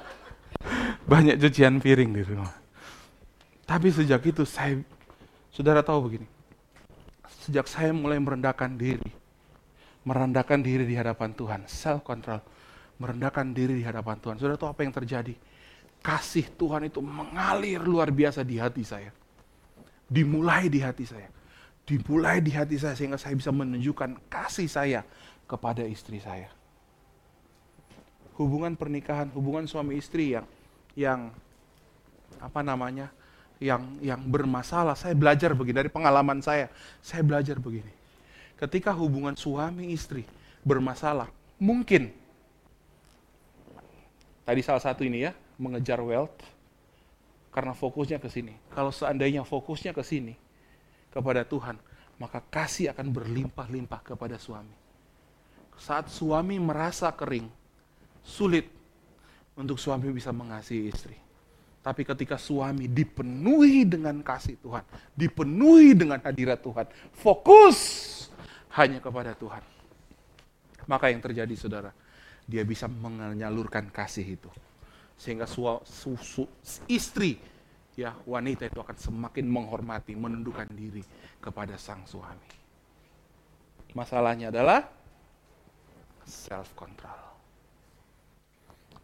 banyak 1.12 1.36
cucian 1.36 1.76
piring 1.76 2.08
di 2.08 2.24
rumah. 2.24 2.56
Tapi 3.68 3.92
sejak 3.92 4.24
itu 4.24 4.48
saya, 4.48 4.80
saudara 5.50 5.82
tahu 5.82 6.10
begini, 6.10 6.26
sejak 7.46 7.66
saya 7.66 7.90
mulai 7.94 8.18
merendahkan 8.18 8.74
diri, 8.74 9.10
merendahkan 10.06 10.58
diri 10.62 10.86
di 10.86 10.94
hadapan 10.96 11.34
Tuhan, 11.34 11.60
self 11.66 12.02
control, 12.02 12.40
merendahkan 13.00 13.50
diri 13.50 13.80
di 13.80 13.84
hadapan 13.84 14.20
Tuhan. 14.20 14.36
Saudara 14.36 14.60
tahu 14.60 14.70
apa 14.70 14.82
yang 14.84 14.94
terjadi? 14.94 15.34
Kasih 16.00 16.48
Tuhan 16.56 16.88
itu 16.88 17.00
mengalir 17.04 17.80
luar 17.80 18.08
biasa 18.08 18.40
di 18.40 18.56
hati 18.56 18.84
saya. 18.84 19.12
Dimulai 20.08 20.68
di 20.72 20.80
hati 20.80 21.04
saya. 21.04 21.28
Dimulai 21.84 22.40
di 22.40 22.52
hati 22.52 22.76
saya 22.80 22.96
sehingga 22.96 23.20
saya 23.20 23.36
bisa 23.36 23.52
menunjukkan 23.52 24.30
kasih 24.32 24.68
saya 24.68 25.00
kepada 25.44 25.84
istri 25.84 26.22
saya. 26.22 26.48
Hubungan 28.38 28.72
pernikahan, 28.78 29.28
hubungan 29.36 29.68
suami 29.68 30.00
istri 30.00 30.32
yang 30.32 30.46
yang 30.96 31.20
apa 32.40 32.60
namanya? 32.64 33.12
Yang 33.60 34.00
yang 34.00 34.20
bermasalah. 34.24 34.96
Saya 34.96 35.14
belajar 35.14 35.52
begini 35.54 35.86
dari 35.86 35.90
pengalaman 35.92 36.40
saya. 36.40 36.72
Saya 37.04 37.22
belajar 37.22 37.60
begini. 37.60 37.92
Ketika 38.56 38.92
hubungan 38.96 39.36
suami 39.36 39.92
istri 39.92 40.24
bermasalah, 40.64 41.28
mungkin 41.60 42.12
tadi 44.44 44.60
salah 44.64 44.82
satu 44.82 45.04
ini 45.06 45.28
ya, 45.28 45.32
mengejar 45.60 46.00
wealth 46.00 46.40
karena 47.54 47.76
fokusnya 47.76 48.18
ke 48.20 48.28
sini. 48.32 48.56
Kalau 48.72 48.90
seandainya 48.90 49.44
fokusnya 49.44 49.94
ke 49.94 50.02
sini 50.04 50.34
kepada 51.12 51.44
Tuhan, 51.44 51.76
maka 52.20 52.40
kasih 52.40 52.92
akan 52.92 53.12
berlimpah-limpah 53.12 54.00
kepada 54.04 54.36
suami 54.36 54.80
saat 55.80 56.12
suami 56.12 56.60
merasa 56.60 57.08
kering, 57.08 57.48
sulit 58.20 58.68
untuk 59.56 59.80
suami 59.80 60.12
bisa 60.12 60.28
mengasihi 60.28 60.92
istri. 60.92 61.16
Tapi 61.80 62.04
ketika 62.04 62.36
suami 62.36 62.92
dipenuhi 62.92 63.88
dengan 63.88 64.20
kasih 64.20 64.60
Tuhan, 64.60 64.84
dipenuhi 65.16 65.96
dengan 65.96 66.20
hadirat 66.20 66.60
Tuhan, 66.60 66.84
fokus 67.16 67.78
hanya 68.76 69.00
kepada 69.00 69.32
Tuhan. 69.32 69.64
Maka 70.84 71.08
yang 71.08 71.24
terjadi 71.24 71.56
saudara, 71.56 71.88
dia 72.44 72.68
bisa 72.68 72.84
menyalurkan 72.84 73.88
kasih 73.88 74.36
itu. 74.36 74.52
Sehingga 75.16 75.48
su, 75.48 75.64
su, 75.88 76.20
su, 76.20 76.44
istri, 76.84 77.40
ya 77.96 78.12
wanita 78.28 78.68
itu 78.68 78.76
akan 78.76 78.96
semakin 79.00 79.48
menghormati, 79.48 80.12
menundukkan 80.12 80.68
diri 80.76 81.00
kepada 81.40 81.80
sang 81.80 82.04
suami. 82.04 82.60
Masalahnya 83.96 84.52
adalah 84.52 84.84
self 86.28 86.76
control. 86.76 87.24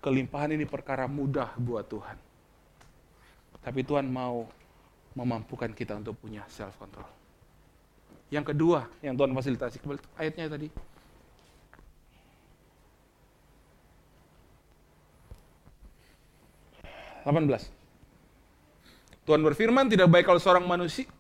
Kelimpahan 0.04 0.52
ini 0.52 0.68
perkara 0.68 1.08
mudah 1.08 1.56
buat 1.56 1.88
Tuhan 1.88 2.25
tapi 3.66 3.82
Tuhan 3.82 4.06
mau 4.06 4.46
memampukan 5.18 5.74
kita 5.74 5.98
untuk 5.98 6.14
punya 6.22 6.46
self 6.46 6.78
control. 6.78 7.10
Yang 8.30 8.54
kedua, 8.54 8.86
yang 9.02 9.18
Tuhan 9.18 9.34
fasilitasi 9.34 9.82
kembali 9.82 9.98
ayatnya 10.14 10.46
tadi. 10.54 10.70
belas. 17.26 17.74
Tuhan 19.26 19.42
berfirman, 19.42 19.90
tidak 19.90 20.06
baik 20.14 20.30
kalau 20.30 20.38
seorang 20.38 20.62
manusia 20.62 21.10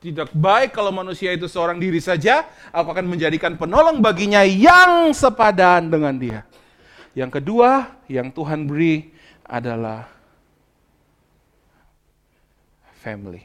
tidak 0.00 0.32
baik 0.32 0.72
kalau 0.72 0.88
manusia 0.88 1.36
itu 1.36 1.44
seorang 1.44 1.76
diri 1.76 2.00
saja, 2.00 2.48
aku 2.72 2.96
akan 2.96 3.04
menjadikan 3.04 3.60
penolong 3.60 4.00
baginya 4.00 4.40
yang 4.40 5.12
sepadan 5.12 5.92
dengan 5.92 6.16
dia. 6.16 6.40
Yang 7.12 7.36
kedua, 7.44 8.00
yang 8.08 8.32
Tuhan 8.32 8.64
beri 8.64 9.12
adalah 9.44 10.19
family. 13.00 13.40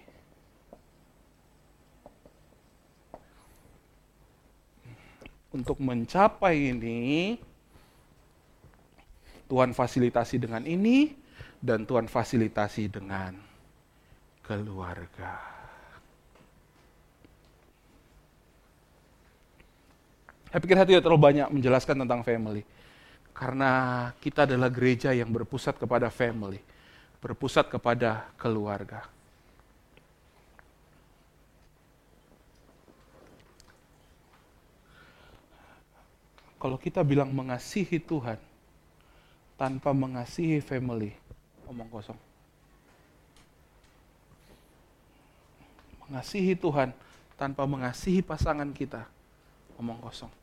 Untuk 5.56 5.80
mencapai 5.80 6.76
ini, 6.76 7.40
Tuhan 9.48 9.72
fasilitasi 9.72 10.36
dengan 10.36 10.68
ini, 10.68 11.16
dan 11.64 11.88
Tuhan 11.88 12.12
fasilitasi 12.12 12.92
dengan 12.92 13.40
keluarga. 14.44 15.40
Saya 20.52 20.60
pikir 20.64 20.76
saya 20.76 20.88
tidak 20.88 21.04
terlalu 21.04 21.24
banyak 21.24 21.48
menjelaskan 21.52 22.04
tentang 22.04 22.22
family. 22.24 22.64
Karena 23.36 23.72
kita 24.24 24.48
adalah 24.48 24.72
gereja 24.72 25.12
yang 25.12 25.28
berpusat 25.28 25.76
kepada 25.76 26.08
family. 26.08 26.64
Berpusat 27.20 27.68
kepada 27.68 28.32
keluarga. 28.40 29.15
Kalau 36.66 36.82
kita 36.82 37.06
bilang 37.06 37.30
mengasihi 37.30 38.02
Tuhan 38.02 38.42
tanpa 39.54 39.94
mengasihi 39.94 40.58
family, 40.66 41.14
omong 41.70 41.86
kosong. 41.94 42.18
Mengasihi 46.10 46.58
Tuhan 46.58 46.90
tanpa 47.38 47.70
mengasihi 47.70 48.26
pasangan 48.26 48.66
kita, 48.74 49.06
omong 49.78 50.02
kosong. 50.10 50.34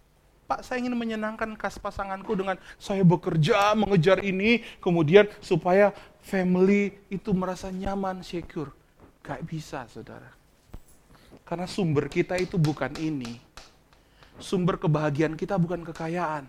Pak, 0.47 0.63
saya 0.63 0.79
ingin 0.87 0.95
menyenangkan 0.95 1.59
kas 1.59 1.75
pasanganku 1.83 2.39
dengan 2.39 2.55
saya 2.79 3.03
bekerja 3.03 3.75
mengejar 3.75 4.23
ini, 4.23 4.63
kemudian 4.79 5.27
supaya 5.43 5.91
family 6.23 7.03
itu 7.11 7.35
merasa 7.35 7.67
nyaman, 7.75 8.23
secure. 8.23 8.71
Gak 9.27 9.43
bisa, 9.43 9.91
saudara. 9.91 10.31
Karena 11.43 11.67
sumber 11.67 12.07
kita 12.07 12.39
itu 12.39 12.55
bukan 12.55 12.95
ini 13.03 13.43
sumber 14.41 14.81
kebahagiaan 14.81 15.37
kita 15.37 15.59
bukan 15.61 15.85
kekayaan, 15.85 16.49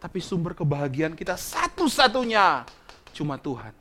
tapi 0.00 0.18
sumber 0.22 0.56
kebahagiaan 0.56 1.12
kita 1.12 1.36
satu-satunya 1.36 2.64
cuma 3.12 3.36
Tuhan. 3.36 3.76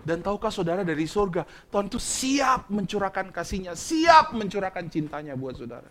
Dan 0.00 0.24
tahukah 0.24 0.48
saudara 0.48 0.80
dari 0.80 1.04
surga, 1.04 1.44
Tuhan 1.68 1.92
itu 1.92 2.00
siap 2.00 2.72
mencurahkan 2.72 3.28
kasihnya, 3.28 3.76
siap 3.76 4.32
mencurahkan 4.32 4.88
cintanya 4.88 5.36
buat 5.36 5.60
saudara. 5.60 5.88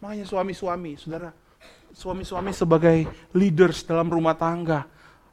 Makanya 0.00 0.28
suami-suami, 0.28 1.00
saudara, 1.00 1.32
suami-suami 1.92 2.52
sebagai 2.52 3.08
leaders 3.32 3.80
dalam 3.84 4.12
rumah 4.12 4.36
tangga, 4.36 4.84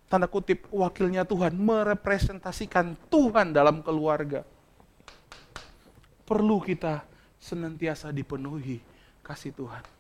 tanda 0.07 0.27
kutip 0.31 0.71
wakilnya 0.71 1.27
Tuhan, 1.27 1.51
merepresentasikan 1.59 2.95
Tuhan 3.11 3.51
dalam 3.51 3.83
keluarga. 3.83 4.47
Perlu 6.23 6.63
kita 6.63 7.03
senantiasa 7.39 8.11
dipenuhi 8.11 8.79
kasih 9.23 9.51
Tuhan 9.51 9.96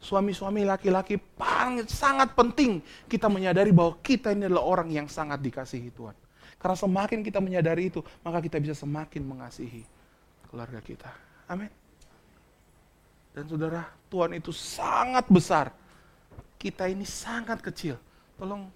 suami-suami 0.00 0.64
laki-laki 0.64 1.20
sangat 1.86 2.32
penting 2.32 2.80
kita 3.04 3.28
menyadari 3.28 3.68
bahwa 3.68 4.00
kita 4.00 4.32
ini 4.32 4.48
adalah 4.48 4.64
orang 4.64 4.88
yang 4.88 5.06
sangat 5.06 5.44
dikasihi 5.44 5.92
Tuhan. 5.92 6.16
Karena 6.60 6.76
semakin 6.76 7.20
kita 7.24 7.40
menyadari 7.40 7.88
itu, 7.88 8.04
maka 8.20 8.40
kita 8.40 8.60
bisa 8.60 8.76
semakin 8.76 9.24
mengasihi 9.24 9.84
keluarga 10.48 10.80
kita. 10.80 11.08
Amin. 11.48 11.72
Dan 13.32 13.48
saudara, 13.48 13.88
Tuhan 14.12 14.36
itu 14.36 14.52
sangat 14.52 15.24
besar. 15.32 15.72
Kita 16.60 16.84
ini 16.84 17.08
sangat 17.08 17.64
kecil. 17.64 17.96
Tolong 18.36 18.68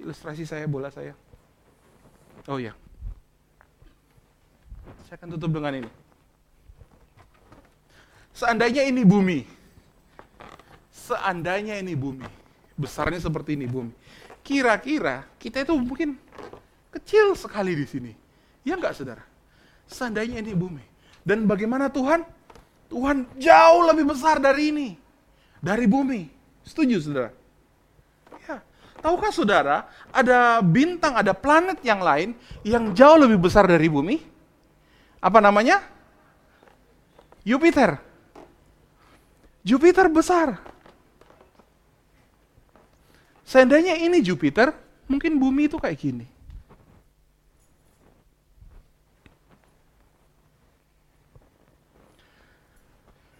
ilustrasi 0.00 0.48
saya, 0.48 0.64
bola 0.64 0.88
saya. 0.88 1.12
Oh 2.48 2.56
ya. 2.56 2.72
Saya 5.04 5.20
akan 5.20 5.36
tutup 5.36 5.60
dengan 5.60 5.84
ini. 5.84 5.90
Seandainya 8.32 8.84
ini 8.84 9.04
bumi, 9.04 9.44
seandainya 11.06 11.78
ini 11.78 11.94
bumi, 11.94 12.26
besarnya 12.74 13.22
seperti 13.22 13.54
ini 13.54 13.70
bumi, 13.70 13.94
kira-kira 14.42 15.22
kita 15.38 15.62
itu 15.62 15.74
mungkin 15.78 16.18
kecil 16.90 17.38
sekali 17.38 17.78
di 17.78 17.86
sini. 17.86 18.12
Ya 18.66 18.74
enggak 18.74 18.98
saudara? 18.98 19.22
Seandainya 19.86 20.42
ini 20.42 20.50
bumi. 20.58 20.82
Dan 21.22 21.46
bagaimana 21.46 21.86
Tuhan? 21.86 22.26
Tuhan 22.90 23.26
jauh 23.38 23.82
lebih 23.86 24.10
besar 24.10 24.42
dari 24.42 24.74
ini. 24.74 24.88
Dari 25.62 25.86
bumi. 25.86 26.26
Setuju 26.66 26.98
saudara? 26.98 27.30
Ya. 28.46 28.62
Tahukah 28.98 29.30
saudara, 29.30 29.86
ada 30.10 30.58
bintang, 30.62 31.14
ada 31.14 31.30
planet 31.30 31.78
yang 31.86 32.02
lain 32.02 32.34
yang 32.66 32.90
jauh 32.90 33.18
lebih 33.18 33.38
besar 33.38 33.70
dari 33.70 33.86
bumi? 33.86 34.18
Apa 35.22 35.38
namanya? 35.38 35.82
Jupiter. 37.46 38.02
Jupiter 39.62 40.06
besar. 40.10 40.58
Seandainya 43.46 43.94
ini 43.94 44.18
Jupiter, 44.26 44.74
mungkin 45.06 45.38
bumi 45.38 45.70
itu 45.70 45.78
kayak 45.78 45.94
gini. 46.02 46.26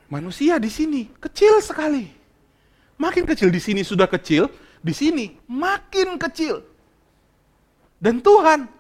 Manusia 0.07 0.63
di 0.63 0.71
sini 0.71 1.11
kecil 1.19 1.59
sekali. 1.59 2.07
Makin 2.97 3.27
kecil 3.27 3.51
di 3.51 3.59
sini 3.59 3.83
sudah 3.83 4.07
kecil, 4.07 4.47
di 4.79 4.95
sini 4.95 5.35
makin 5.51 6.15
kecil. 6.17 6.63
Dan 7.99 8.23
Tuhan 8.23 8.71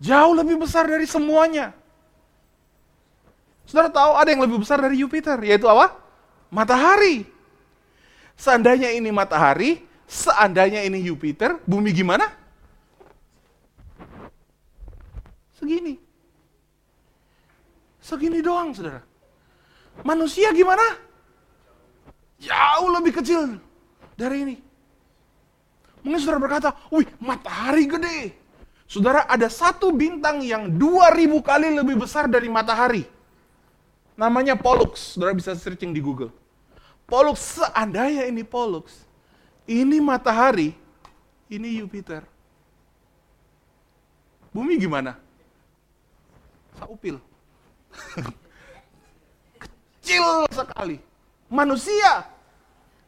jauh 0.00 0.32
lebih 0.32 0.64
besar 0.64 0.88
dari 0.88 1.04
semuanya. 1.04 1.76
Saudara 3.68 3.92
tahu 3.92 4.12
ada 4.16 4.28
yang 4.32 4.42
lebih 4.42 4.64
besar 4.64 4.80
dari 4.80 4.96
Jupiter, 4.98 5.36
yaitu 5.44 5.68
apa? 5.68 5.94
Matahari. 6.48 7.28
Seandainya 8.34 8.90
ini 8.90 9.12
matahari, 9.12 9.84
Seandainya 10.12 10.84
ini 10.84 11.00
Jupiter, 11.00 11.56
bumi 11.64 11.88
gimana? 11.96 12.28
Segini. 15.56 15.96
Segini 17.96 18.44
doang, 18.44 18.76
saudara. 18.76 19.00
Manusia 20.04 20.52
gimana? 20.52 20.84
Jauh 22.36 22.92
lebih 22.92 23.24
kecil 23.24 23.56
dari 24.12 24.36
ini. 24.44 24.56
Mungkin 26.04 26.20
saudara 26.20 26.44
berkata, 26.44 26.68
wih 26.92 27.08
matahari 27.16 27.88
gede. 27.88 28.36
Saudara 28.84 29.24
ada 29.24 29.48
satu 29.48 29.96
bintang 29.96 30.44
yang 30.44 30.68
2000 30.68 31.40
kali 31.40 31.72
lebih 31.72 32.04
besar 32.04 32.28
dari 32.28 32.52
matahari. 32.52 33.08
Namanya 34.12 34.60
Pollux. 34.60 35.16
Saudara 35.16 35.32
bisa 35.32 35.56
searching 35.56 35.96
di 35.96 36.04
Google. 36.04 36.28
Pollux, 37.08 37.56
seandainya 37.56 38.28
ini 38.28 38.44
Pollux, 38.44 39.08
ini 39.66 39.98
matahari, 40.02 40.74
ini 41.50 41.68
Jupiter. 41.78 42.26
Bumi 44.52 44.76
gimana? 44.76 45.16
Saupil. 46.76 47.16
kecil 50.02 50.26
sekali. 50.52 50.96
Manusia 51.52 52.26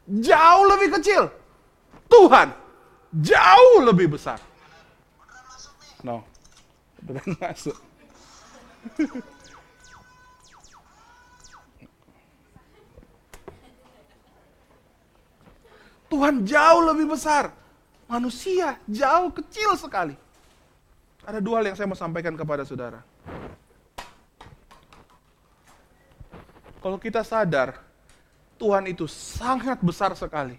jauh 0.09 0.65
lebih 0.69 0.95
kecil. 1.01 1.29
Tuhan 2.09 2.53
jauh 3.21 3.79
lebih 3.85 4.15
besar. 4.17 4.39
No. 6.05 6.25
Bukan 7.05 7.37
masuk. 7.41 7.77
Tuhan 16.15 16.47
jauh 16.47 16.83
lebih 16.95 17.11
besar. 17.11 17.51
Manusia 18.07 18.79
jauh 18.87 19.35
kecil 19.35 19.75
sekali. 19.75 20.15
Ada 21.27 21.43
dua 21.43 21.59
hal 21.59 21.75
yang 21.75 21.77
saya 21.77 21.91
mau 21.91 21.99
sampaikan 21.99 22.39
kepada 22.39 22.63
saudara. 22.63 23.03
Kalau 26.79 27.01
kita 27.03 27.27
sadar, 27.27 27.83
Tuhan 28.61 28.87
itu 28.87 29.11
sangat 29.11 29.83
besar 29.83 30.15
sekali. 30.15 30.55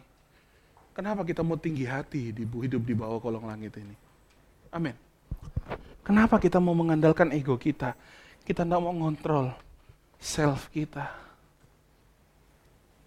Kenapa 0.91 1.23
kita 1.23 1.39
mau 1.39 1.55
tinggi 1.55 1.87
hati 1.87 2.35
di 2.35 2.43
hidup 2.43 2.83
di 2.83 2.91
bawah 2.91 3.23
kolong 3.23 3.47
langit 3.47 3.79
ini? 3.79 3.95
Amin. 4.75 4.97
Kenapa 6.03 6.35
kita 6.35 6.59
mau 6.59 6.75
mengandalkan 6.75 7.31
ego 7.31 7.55
kita? 7.55 7.95
Kita 8.43 8.67
tidak 8.67 8.81
mau 8.83 8.91
ngontrol 8.91 9.55
self 10.19 10.67
kita. 10.75 11.07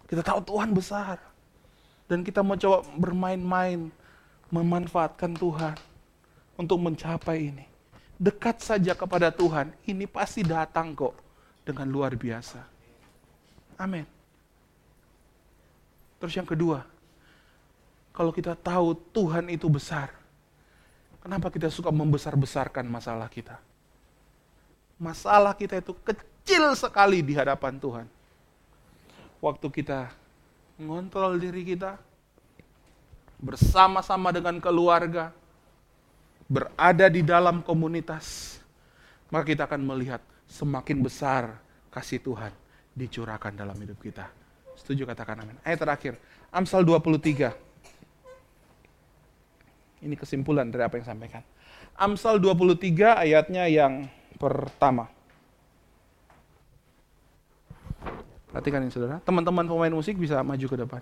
Kita 0.09 0.25
tahu 0.25 0.41
Tuhan 0.49 0.73
besar. 0.73 1.29
Dan 2.09 2.25
kita 2.25 2.41
mau 2.41 2.57
coba 2.57 2.81
bermain-main, 2.97 3.93
memanfaatkan 4.49 5.37
Tuhan 5.37 5.77
untuk 6.57 6.81
mencapai 6.81 7.53
ini. 7.53 7.69
Dekat 8.17 8.65
saja 8.65 8.97
kepada 8.97 9.29
Tuhan, 9.29 9.69
ini 9.85 10.09
pasti 10.09 10.41
datang 10.41 10.97
kok 10.97 11.13
dengan 11.61 11.85
luar 11.85 12.17
biasa. 12.17 12.65
Amin. 13.77 14.03
Terus 16.19 16.33
yang 16.35 16.49
kedua, 16.49 16.83
kalau 18.11 18.35
kita 18.35 18.57
tahu 18.57 18.91
Tuhan 19.15 19.47
itu 19.47 19.71
besar, 19.71 20.11
kenapa 21.23 21.47
kita 21.47 21.71
suka 21.71 21.93
membesar-besarkan 21.93 22.83
masalah 22.89 23.31
kita? 23.31 23.55
Masalah 24.99 25.55
kita 25.55 25.79
itu 25.79 25.95
kecil 26.03 26.75
sekali 26.75 27.23
di 27.23 27.31
hadapan 27.37 27.79
Tuhan. 27.79 28.07
Waktu 29.39 29.67
kita 29.71 30.11
mengontrol 30.79 31.35
diri 31.35 31.67
kita, 31.67 31.99
bersama-sama 33.39 34.31
dengan 34.31 34.57
keluarga, 34.63 35.35
berada 36.47 37.11
di 37.11 37.21
dalam 37.21 37.59
komunitas, 37.61 38.57
maka 39.27 39.43
kita 39.43 39.67
akan 39.67 39.83
melihat 39.83 40.23
semakin 40.47 41.03
besar 41.03 41.59
kasih 41.91 42.23
Tuhan 42.23 42.55
dicurahkan 42.95 43.53
dalam 43.53 43.75
hidup 43.77 43.99
kita. 44.01 44.31
Setuju 44.79 45.03
katakan 45.03 45.43
amin. 45.43 45.59
Ayat 45.67 45.83
terakhir, 45.83 46.15
Amsal 46.49 46.87
23. 46.87 47.51
Ini 49.99 50.15
kesimpulan 50.15 50.71
dari 50.71 50.87
apa 50.87 50.95
yang 50.95 51.07
sampaikan. 51.07 51.43
Amsal 51.99 52.39
23 52.39 53.19
ayatnya 53.27 53.67
yang 53.67 54.07
pertama. 54.39 55.11
Perhatikan 58.49 58.81
ini 58.81 58.89
saudara. 58.89 59.21
Teman-teman 59.21 59.65
pemain 59.69 59.93
musik 59.93 60.17
bisa 60.17 60.41
maju 60.41 60.65
ke 60.65 60.77
depan. 60.77 61.01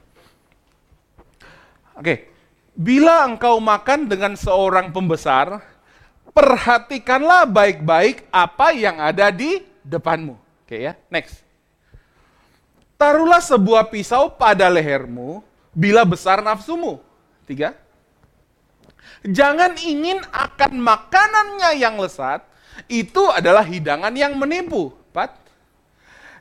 Oke. 1.95 2.15
Bila 2.77 3.25
engkau 3.25 3.57
makan 3.57 4.05
dengan 4.05 4.37
seorang 4.37 4.93
pembesar, 4.93 5.65
perhatikanlah 6.29 7.49
baik-baik 7.49 8.29
apa 8.29 8.69
yang 8.69 9.01
ada 9.01 9.33
di 9.33 9.65
depanmu. 9.81 10.37
Oke 10.61 10.85
ya, 10.85 10.93
next. 11.09 11.41
Taruhlah 12.99 13.41
sebuah 13.41 13.89
pisau 13.89 14.29
pada 14.29 14.69
lehermu 14.69 15.41
bila 15.73 16.05
besar 16.05 16.45
nafsumu. 16.45 17.01
Tiga. 17.49 17.73
Jangan 19.25 19.73
ingin 19.81 20.21
akan 20.29 20.77
makanannya 20.77 21.81
yang 21.81 21.97
lesat, 21.97 22.45
itu 22.85 23.25
adalah 23.33 23.65
hidangan 23.65 24.13
yang 24.13 24.37
menipu. 24.37 24.93
Empat. 25.09 25.46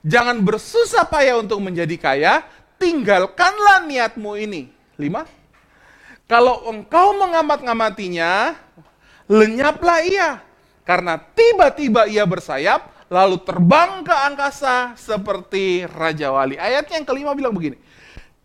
Jangan 0.06 0.38
bersusah 0.38 1.10
payah 1.10 1.42
untuk 1.42 1.58
menjadi 1.58 1.98
kaya, 1.98 2.46
tinggalkanlah 2.78 3.82
niatmu 3.90 4.38
ini. 4.38 4.70
Lima. 4.94 5.26
Kalau 6.30 6.70
engkau 6.70 7.18
mengamat-ngamatinya, 7.18 8.54
lenyaplah 9.26 10.06
ia. 10.06 10.30
Karena 10.86 11.18
tiba-tiba 11.18 12.06
ia 12.06 12.22
bersayap, 12.22 12.86
lalu 13.10 13.42
terbang 13.42 14.06
ke 14.06 14.14
angkasa 14.14 14.94
seperti 14.94 15.82
Raja 15.90 16.30
Wali. 16.30 16.54
Ayatnya 16.54 17.02
yang 17.02 17.06
kelima 17.06 17.34
bilang 17.34 17.50
begini, 17.50 17.74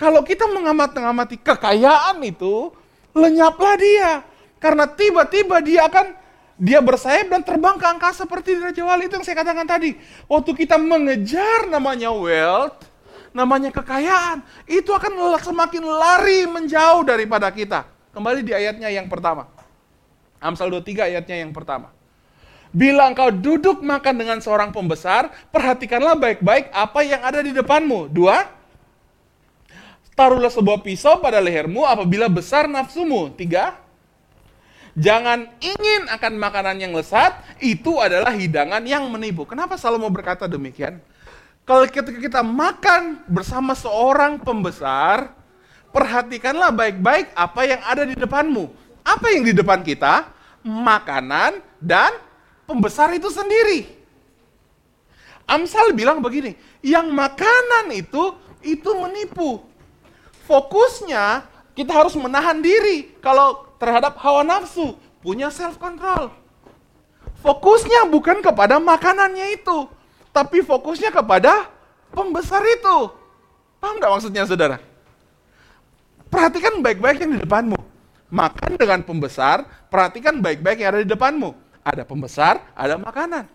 kalau 0.01 0.26
kita 0.26 0.49
mengamati 0.49 1.38
kekayaan 1.38 2.18
itu, 2.26 2.74
lenyaplah 3.14 3.78
dia. 3.78 4.26
Karena 4.57 4.89
tiba-tiba 4.89 5.62
dia 5.62 5.86
akan 5.86 6.18
dia 6.62 6.78
bersayap 6.78 7.26
dan 7.26 7.41
terbang 7.41 7.74
ke 7.82 7.86
angkasa 7.89 8.22
seperti 8.22 8.53
Raja 8.62 8.86
Wali 8.86 9.09
itu 9.09 9.18
yang 9.18 9.26
saya 9.26 9.41
katakan 9.41 9.66
tadi. 9.66 9.97
Waktu 10.30 10.53
kita 10.53 10.78
mengejar 10.78 11.66
namanya 11.66 12.14
wealth, 12.14 12.86
namanya 13.34 13.74
kekayaan, 13.74 14.45
itu 14.70 14.93
akan 14.93 15.41
semakin 15.41 15.82
lari 15.82 16.45
menjauh 16.45 17.01
daripada 17.01 17.49
kita. 17.49 17.89
Kembali 18.14 18.45
di 18.45 18.53
ayatnya 18.53 18.93
yang 18.93 19.09
pertama. 19.09 19.49
Amsal 20.38 20.70
23 20.70 21.09
ayatnya 21.09 21.41
yang 21.41 21.49
pertama. 21.49 21.89
Bila 22.70 23.09
engkau 23.09 23.34
duduk 23.34 23.82
makan 23.82 24.22
dengan 24.22 24.38
seorang 24.38 24.70
pembesar, 24.70 25.34
perhatikanlah 25.49 26.14
baik-baik 26.14 26.70
apa 26.70 27.01
yang 27.01 27.26
ada 27.26 27.41
di 27.41 27.57
depanmu. 27.57 28.05
Dua, 28.05 28.38
taruhlah 30.14 30.53
sebuah 30.53 30.86
pisau 30.86 31.18
pada 31.26 31.41
lehermu 31.41 31.89
apabila 31.89 32.30
besar 32.30 32.70
nafsumu. 32.70 33.34
Tiga, 33.34 33.81
jangan 34.98 35.48
ingin 35.64 36.08
akan 36.12 36.34
makanan 36.36 36.78
yang 36.82 36.92
lesat, 36.92 37.38
itu 37.64 38.00
adalah 38.02 38.34
hidangan 38.36 38.84
yang 38.84 39.08
menipu. 39.08 39.48
Kenapa 39.48 39.80
Salomo 39.80 40.12
berkata 40.12 40.50
demikian? 40.50 41.00
Kalau 41.64 41.86
ketika 41.88 42.20
kita 42.20 42.42
makan 42.42 43.24
bersama 43.30 43.78
seorang 43.78 44.42
pembesar, 44.42 45.32
perhatikanlah 45.94 46.74
baik-baik 46.74 47.32
apa 47.38 47.62
yang 47.64 47.82
ada 47.86 48.04
di 48.04 48.16
depanmu. 48.18 48.68
Apa 49.06 49.32
yang 49.32 49.46
di 49.46 49.54
depan 49.56 49.80
kita? 49.86 50.28
Makanan 50.62 51.64
dan 51.82 52.12
pembesar 52.70 53.14
itu 53.16 53.32
sendiri. 53.32 53.88
Amsal 55.50 55.92
bilang 55.92 56.22
begini, 56.22 56.56
yang 56.86 57.12
makanan 57.12 57.92
itu 57.92 58.36
itu 58.62 58.89
menipu. 58.94 59.64
Fokusnya 60.46 61.48
kita 61.74 61.92
harus 61.92 62.14
menahan 62.20 62.62
diri 62.62 63.16
kalau 63.24 63.71
terhadap 63.82 64.14
hawa 64.22 64.46
nafsu, 64.46 64.94
punya 65.26 65.50
self 65.50 65.82
control. 65.82 66.30
Fokusnya 67.42 68.06
bukan 68.06 68.46
kepada 68.46 68.78
makanannya 68.78 69.58
itu, 69.58 69.90
tapi 70.30 70.62
fokusnya 70.62 71.10
kepada 71.10 71.74
pembesar 72.14 72.62
itu. 72.62 73.10
Paham 73.82 73.98
nggak 73.98 74.14
maksudnya 74.14 74.46
saudara? 74.46 74.78
Perhatikan 76.30 76.86
baik-baik 76.86 77.26
yang 77.26 77.34
di 77.34 77.42
depanmu. 77.42 77.82
Makan 78.32 78.78
dengan 78.78 79.02
pembesar, 79.02 79.66
perhatikan 79.90 80.40
baik-baik 80.40 80.80
yang 80.80 80.96
ada 80.96 81.02
di 81.04 81.10
depanmu 81.10 81.72
ada 81.82 82.04
pembesar, 82.06 82.62
ada 82.78 82.96
makanan. 82.98 83.46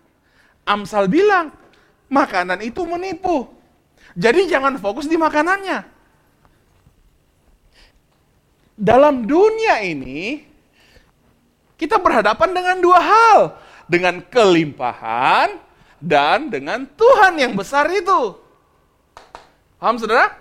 Amsal 0.66 1.06
bilang, 1.06 1.54
makanan 2.10 2.62
itu 2.62 2.82
menipu. 2.82 3.46
Jadi 4.18 4.50
jangan 4.50 4.78
fokus 4.82 5.06
di 5.06 5.14
makanannya. 5.14 5.95
Dalam 8.76 9.24
dunia 9.24 9.80
ini, 9.80 10.44
kita 11.80 11.96
berhadapan 11.96 12.52
dengan 12.52 12.76
dua 12.80 13.00
hal. 13.00 13.40
Dengan 13.86 14.18
kelimpahan 14.18 15.62
dan 16.02 16.50
dengan 16.50 16.84
Tuhan 16.84 17.38
yang 17.38 17.54
besar 17.54 17.86
itu. 17.88 18.34
Paham 19.78 19.96
saudara? 19.96 20.34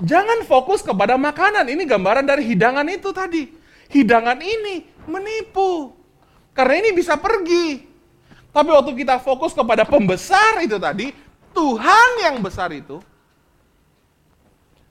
Jangan 0.00 0.42
fokus 0.48 0.82
kepada 0.82 1.14
makanan. 1.14 1.70
Ini 1.70 1.86
gambaran 1.86 2.26
dari 2.26 2.50
hidangan 2.50 2.84
itu 2.90 3.14
tadi. 3.14 3.46
Hidangan 3.94 4.42
ini 4.42 4.90
menipu. 5.06 5.94
Karena 6.50 6.82
ini 6.82 6.90
bisa 6.90 7.14
pergi. 7.14 7.86
Tapi 8.50 8.68
waktu 8.74 8.92
kita 8.98 9.22
fokus 9.22 9.54
kepada 9.54 9.86
pembesar 9.86 10.66
itu 10.66 10.74
tadi, 10.82 11.14
Tuhan 11.54 12.08
yang 12.26 12.42
besar 12.42 12.74
itu, 12.74 12.98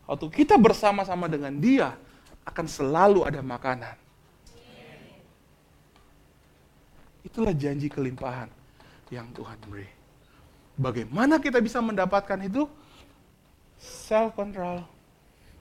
waktu 0.09 0.25
kita 0.33 0.57
bersama-sama 0.57 1.29
dengan 1.29 1.53
dia, 1.61 1.93
akan 2.49 2.65
selalu 2.65 3.29
ada 3.29 3.45
makanan. 3.45 3.93
Itulah 7.21 7.53
janji 7.53 7.93
kelimpahan 7.93 8.49
yang 9.13 9.29
Tuhan 9.37 9.59
beri. 9.69 9.85
Bagaimana 10.79 11.37
kita 11.37 11.61
bisa 11.61 11.77
mendapatkan 11.77 12.39
itu? 12.41 12.65
Self 13.77 14.33
control 14.33 14.81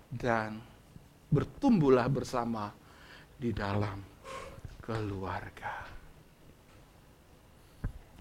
dan 0.08 0.58
bertumbuhlah 1.28 2.08
bersama 2.08 2.72
di 3.36 3.52
dalam 3.52 4.00
keluarga. 4.80 5.84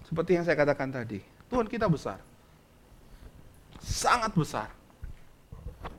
Seperti 0.04 0.36
yang 0.36 0.44
saya 0.44 0.56
katakan 0.60 0.92
tadi, 0.92 1.18
Tuhan 1.48 1.66
kita 1.66 1.88
besar. 1.88 2.20
Sangat 3.80 4.36
besar. 4.36 4.77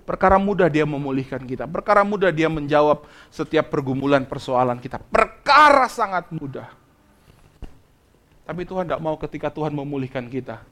Perkara 0.04 0.42
mudah 0.42 0.66
dia 0.66 0.84
memulihkan 0.90 1.42
kita. 1.46 1.70
Perkara 1.70 2.02
mudah 2.02 2.34
dia 2.34 2.50
menjawab 2.50 3.06
setiap 3.30 3.70
pergumulan 3.70 4.26
persoalan 4.26 4.82
kita. 4.82 4.98
Perkara 4.98 5.86
sangat 5.86 6.34
mudah. 6.34 6.70
Tapi 8.50 8.66
Tuhan 8.66 8.90
tidak 8.90 9.02
mau 9.06 9.14
ketika 9.22 9.54
Tuhan 9.54 9.70
memulihkan 9.72 10.26
kita. 10.26 10.66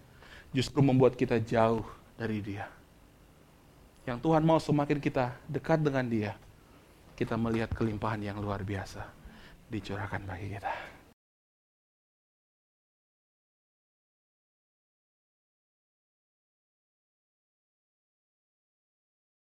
Justru 0.49 0.81
membuat 0.81 1.13
kita 1.13 1.37
jauh 1.37 1.85
dari 2.17 2.41
dia. 2.41 2.65
Yang 4.09 4.25
Tuhan 4.25 4.41
mau 4.41 4.57
semakin 4.57 4.97
kita 4.97 5.37
dekat 5.45 5.85
dengan 5.85 6.07
dia. 6.07 6.33
Kita 7.13 7.37
melihat 7.37 7.69
kelimpahan 7.77 8.25
yang 8.25 8.41
luar 8.41 8.65
biasa. 8.65 9.05
Dicurahkan 9.69 10.25
bagi 10.25 10.57
kita. 10.57 10.96